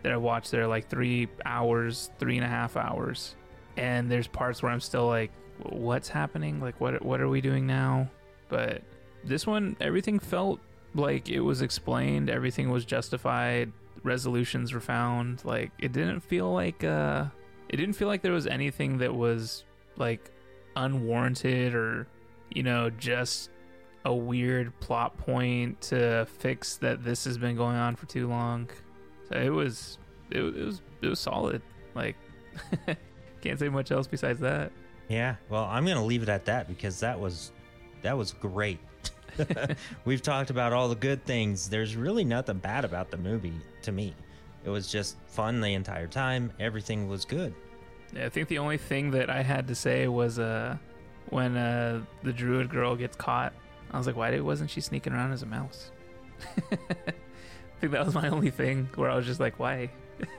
that 0.07 0.13
I 0.13 0.17
watched 0.17 0.51
that 0.51 0.61
are 0.61 0.67
like 0.67 0.87
three 0.87 1.27
hours, 1.43 2.11
three 2.17 2.37
and 2.37 2.45
a 2.45 2.47
half 2.47 2.77
hours, 2.77 3.35
and 3.75 4.09
there's 4.09 4.25
parts 4.25 4.63
where 4.63 4.71
I'm 4.71 4.79
still 4.79 5.05
like, 5.05 5.31
what's 5.63 6.07
happening? 6.07 6.61
Like 6.61 6.79
what 6.79 7.03
what 7.03 7.19
are 7.19 7.27
we 7.27 7.41
doing 7.41 7.67
now? 7.67 8.09
But 8.47 8.83
this 9.25 9.45
one, 9.45 9.75
everything 9.81 10.17
felt 10.17 10.61
like 10.95 11.27
it 11.27 11.41
was 11.41 11.61
explained. 11.61 12.29
Everything 12.29 12.69
was 12.69 12.85
justified. 12.85 13.73
Resolutions 14.03 14.71
were 14.71 14.79
found. 14.79 15.43
Like 15.43 15.71
it 15.77 15.91
didn't 15.91 16.21
feel 16.21 16.53
like 16.53 16.85
uh, 16.85 17.25
it 17.67 17.75
didn't 17.75 17.95
feel 17.95 18.07
like 18.07 18.21
there 18.21 18.31
was 18.31 18.47
anything 18.47 18.99
that 18.99 19.13
was 19.13 19.65
like 19.97 20.31
unwarranted 20.77 21.75
or 21.75 22.07
you 22.53 22.63
know 22.63 22.89
just 22.91 23.49
a 24.05 24.15
weird 24.15 24.79
plot 24.79 25.17
point 25.17 25.81
to 25.81 26.25
fix 26.37 26.77
that 26.77 27.03
this 27.03 27.25
has 27.25 27.37
been 27.37 27.57
going 27.57 27.75
on 27.75 27.97
for 27.97 28.05
too 28.05 28.29
long. 28.29 28.69
So 29.29 29.37
it 29.39 29.49
was 29.49 29.97
it, 30.31 30.41
it 30.41 30.65
was 30.65 30.81
it 31.01 31.07
was 31.07 31.19
solid. 31.19 31.61
Like 31.95 32.15
can't 33.41 33.59
say 33.59 33.69
much 33.69 33.91
else 33.91 34.07
besides 34.07 34.39
that. 34.41 34.71
Yeah, 35.07 35.35
well, 35.49 35.63
I'm 35.63 35.85
going 35.85 35.97
to 35.97 36.03
leave 36.03 36.23
it 36.23 36.29
at 36.29 36.45
that 36.45 36.67
because 36.67 36.99
that 36.99 37.19
was 37.19 37.51
that 38.01 38.17
was 38.17 38.33
great. 38.33 38.79
We've 40.05 40.21
talked 40.21 40.49
about 40.49 40.73
all 40.73 40.89
the 40.89 40.95
good 40.95 41.23
things. 41.25 41.69
There's 41.69 41.95
really 41.95 42.23
nothing 42.23 42.57
bad 42.57 42.85
about 42.85 43.11
the 43.11 43.17
movie 43.17 43.53
to 43.83 43.91
me. 43.91 44.13
It 44.65 44.69
was 44.69 44.91
just 44.91 45.17
fun 45.27 45.61
the 45.61 45.73
entire 45.73 46.07
time. 46.07 46.51
Everything 46.59 47.07
was 47.07 47.23
good. 47.23 47.53
Yeah, 48.13 48.25
I 48.25 48.29
think 48.29 48.47
the 48.47 48.57
only 48.57 48.77
thing 48.77 49.11
that 49.11 49.29
I 49.29 49.43
had 49.43 49.67
to 49.67 49.75
say 49.75 50.07
was 50.07 50.39
uh 50.39 50.77
when 51.29 51.55
uh 51.55 52.01
the 52.23 52.33
druid 52.33 52.69
girl 52.69 52.95
gets 52.95 53.15
caught. 53.15 53.53
I 53.91 53.97
was 53.97 54.07
like, 54.07 54.17
why 54.17 54.37
wasn't 54.41 54.69
she 54.69 54.81
sneaking 54.81 55.13
around 55.13 55.31
as 55.31 55.43
a 55.43 55.45
mouse? 55.45 55.91
I 57.79 57.79
think 57.79 57.91
that 57.93 58.05
was 58.05 58.15
my 58.15 58.29
only 58.29 58.49
thing 58.49 58.89
where 58.95 59.09
I 59.09 59.15
was 59.15 59.25
just 59.25 59.39
like, 59.39 59.59
why? 59.59 59.89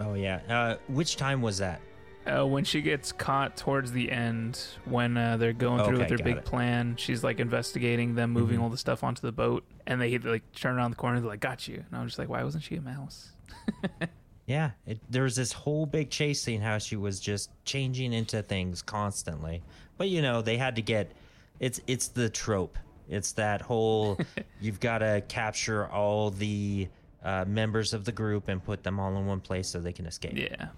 Oh 0.00 0.14
yeah. 0.14 0.40
Uh, 0.48 0.76
which 0.88 1.16
time 1.16 1.42
was 1.42 1.58
that? 1.58 1.80
Uh, 2.26 2.44
when 2.44 2.64
she 2.64 2.80
gets 2.80 3.12
caught 3.12 3.56
towards 3.56 3.92
the 3.92 4.10
end, 4.10 4.58
when 4.84 5.16
uh, 5.16 5.36
they're 5.36 5.52
going 5.52 5.78
through 5.84 5.94
Okay, 5.94 5.98
with 5.98 6.08
their 6.08 6.18
big 6.26 6.36
it. 6.38 6.44
plan, 6.44 6.96
she's 6.96 7.22
like 7.22 7.38
investigating 7.38 8.16
them 8.16 8.30
moving 8.32 8.58
Mhm. 8.58 8.62
all 8.62 8.68
the 8.68 8.76
stuff 8.78 9.04
onto 9.04 9.20
the 9.22 9.30
boat, 9.30 9.64
and 9.86 10.00
they 10.00 10.18
like 10.18 10.42
turn 10.54 10.76
around 10.76 10.90
the 10.90 10.96
corner, 10.96 11.20
they're 11.20 11.28
like, 11.28 11.38
"Got 11.40 11.68
you!" 11.68 11.84
And 11.88 12.00
I 12.00 12.02
was 12.02 12.12
just 12.12 12.18
like, 12.18 12.28
"Why 12.28 12.42
wasn't 12.42 12.64
she 12.64 12.74
a 12.76 12.80
mouse?" 12.80 13.30
Yeah, 14.46 14.72
it, 14.86 14.98
there 15.08 15.22
was 15.22 15.36
this 15.36 15.52
whole 15.52 15.86
big 15.86 16.10
chase 16.10 16.42
scene 16.42 16.60
how 16.62 16.78
she 16.78 16.96
was 16.96 17.20
just 17.20 17.48
changing 17.64 18.12
into 18.12 18.42
things 18.42 18.82
constantly. 18.82 19.62
But 19.98 20.08
you 20.08 20.20
know, 20.20 20.42
they 20.42 20.56
had 20.56 20.74
to 20.76 20.82
get 20.82 21.12
it's 21.60 21.80
it's 21.86 22.08
the 22.08 22.28
trope. 22.28 22.76
It's 23.12 23.32
that 23.32 23.60
whole 23.60 24.18
you've 24.60 24.80
got 24.80 24.98
to 24.98 25.22
capture 25.28 25.86
all 25.88 26.30
the 26.30 26.88
uh, 27.22 27.44
members 27.46 27.92
of 27.92 28.04
the 28.04 28.12
group 28.12 28.48
and 28.48 28.64
put 28.64 28.82
them 28.82 28.98
all 28.98 29.14
in 29.16 29.26
one 29.26 29.40
place 29.40 29.68
so 29.68 29.80
they 29.80 29.92
can 29.92 30.06
escape. 30.06 30.36
Yeah, 30.36 30.68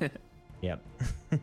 Yep. 0.60 0.80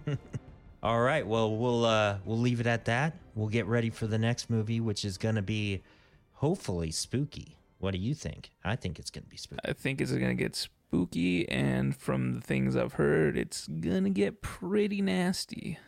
all 0.84 1.00
right. 1.02 1.26
Well, 1.26 1.56
we'll 1.56 1.86
uh, 1.86 2.18
we'll 2.26 2.40
leave 2.40 2.60
it 2.60 2.68
at 2.68 2.86
that. 2.86 3.16
We'll 3.36 3.50
get 3.50 3.66
ready 3.66 3.90
for 3.90 4.08
the 4.08 4.18
next 4.18 4.50
movie, 4.50 4.80
which 4.80 5.06
is 5.06 5.18
going 5.18 5.36
to 5.36 5.42
be 5.42 5.82
hopefully 6.34 6.92
spooky. 6.92 7.58
What 7.80 7.92
do 7.92 7.98
you 7.98 8.14
think? 8.14 8.52
I 8.64 8.76
think 8.76 9.00
it's 9.00 9.10
going 9.10 9.24
to 9.24 9.30
be 9.30 9.38
spooky. 9.38 9.62
I 9.66 9.74
think 9.74 10.02
it's 10.02 10.12
gonna 10.12 10.36
get 10.36 10.56
spooky, 10.56 11.50
and 11.50 11.96
from 11.96 12.34
the 12.36 12.42
things 12.42 12.76
I've 12.76 12.94
heard, 12.94 13.36
it's 13.38 13.68
gonna 13.68 14.12
get 14.12 14.42
pretty 14.42 15.02
nasty. 15.02 15.80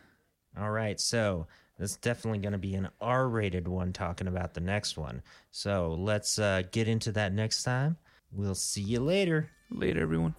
All 0.58 0.70
right, 0.70 0.98
so 1.00 1.46
that's 1.78 1.96
definitely 1.96 2.38
going 2.38 2.52
to 2.52 2.58
be 2.58 2.74
an 2.74 2.88
R 3.00 3.28
rated 3.28 3.66
one 3.66 3.92
talking 3.92 4.28
about 4.28 4.54
the 4.54 4.60
next 4.60 4.96
one. 4.96 5.22
So 5.50 5.96
let's 5.98 6.38
uh, 6.38 6.62
get 6.70 6.88
into 6.88 7.12
that 7.12 7.32
next 7.32 7.64
time. 7.64 7.96
We'll 8.32 8.54
see 8.54 8.82
you 8.82 9.00
later. 9.00 9.50
Later, 9.70 10.02
everyone. 10.02 10.34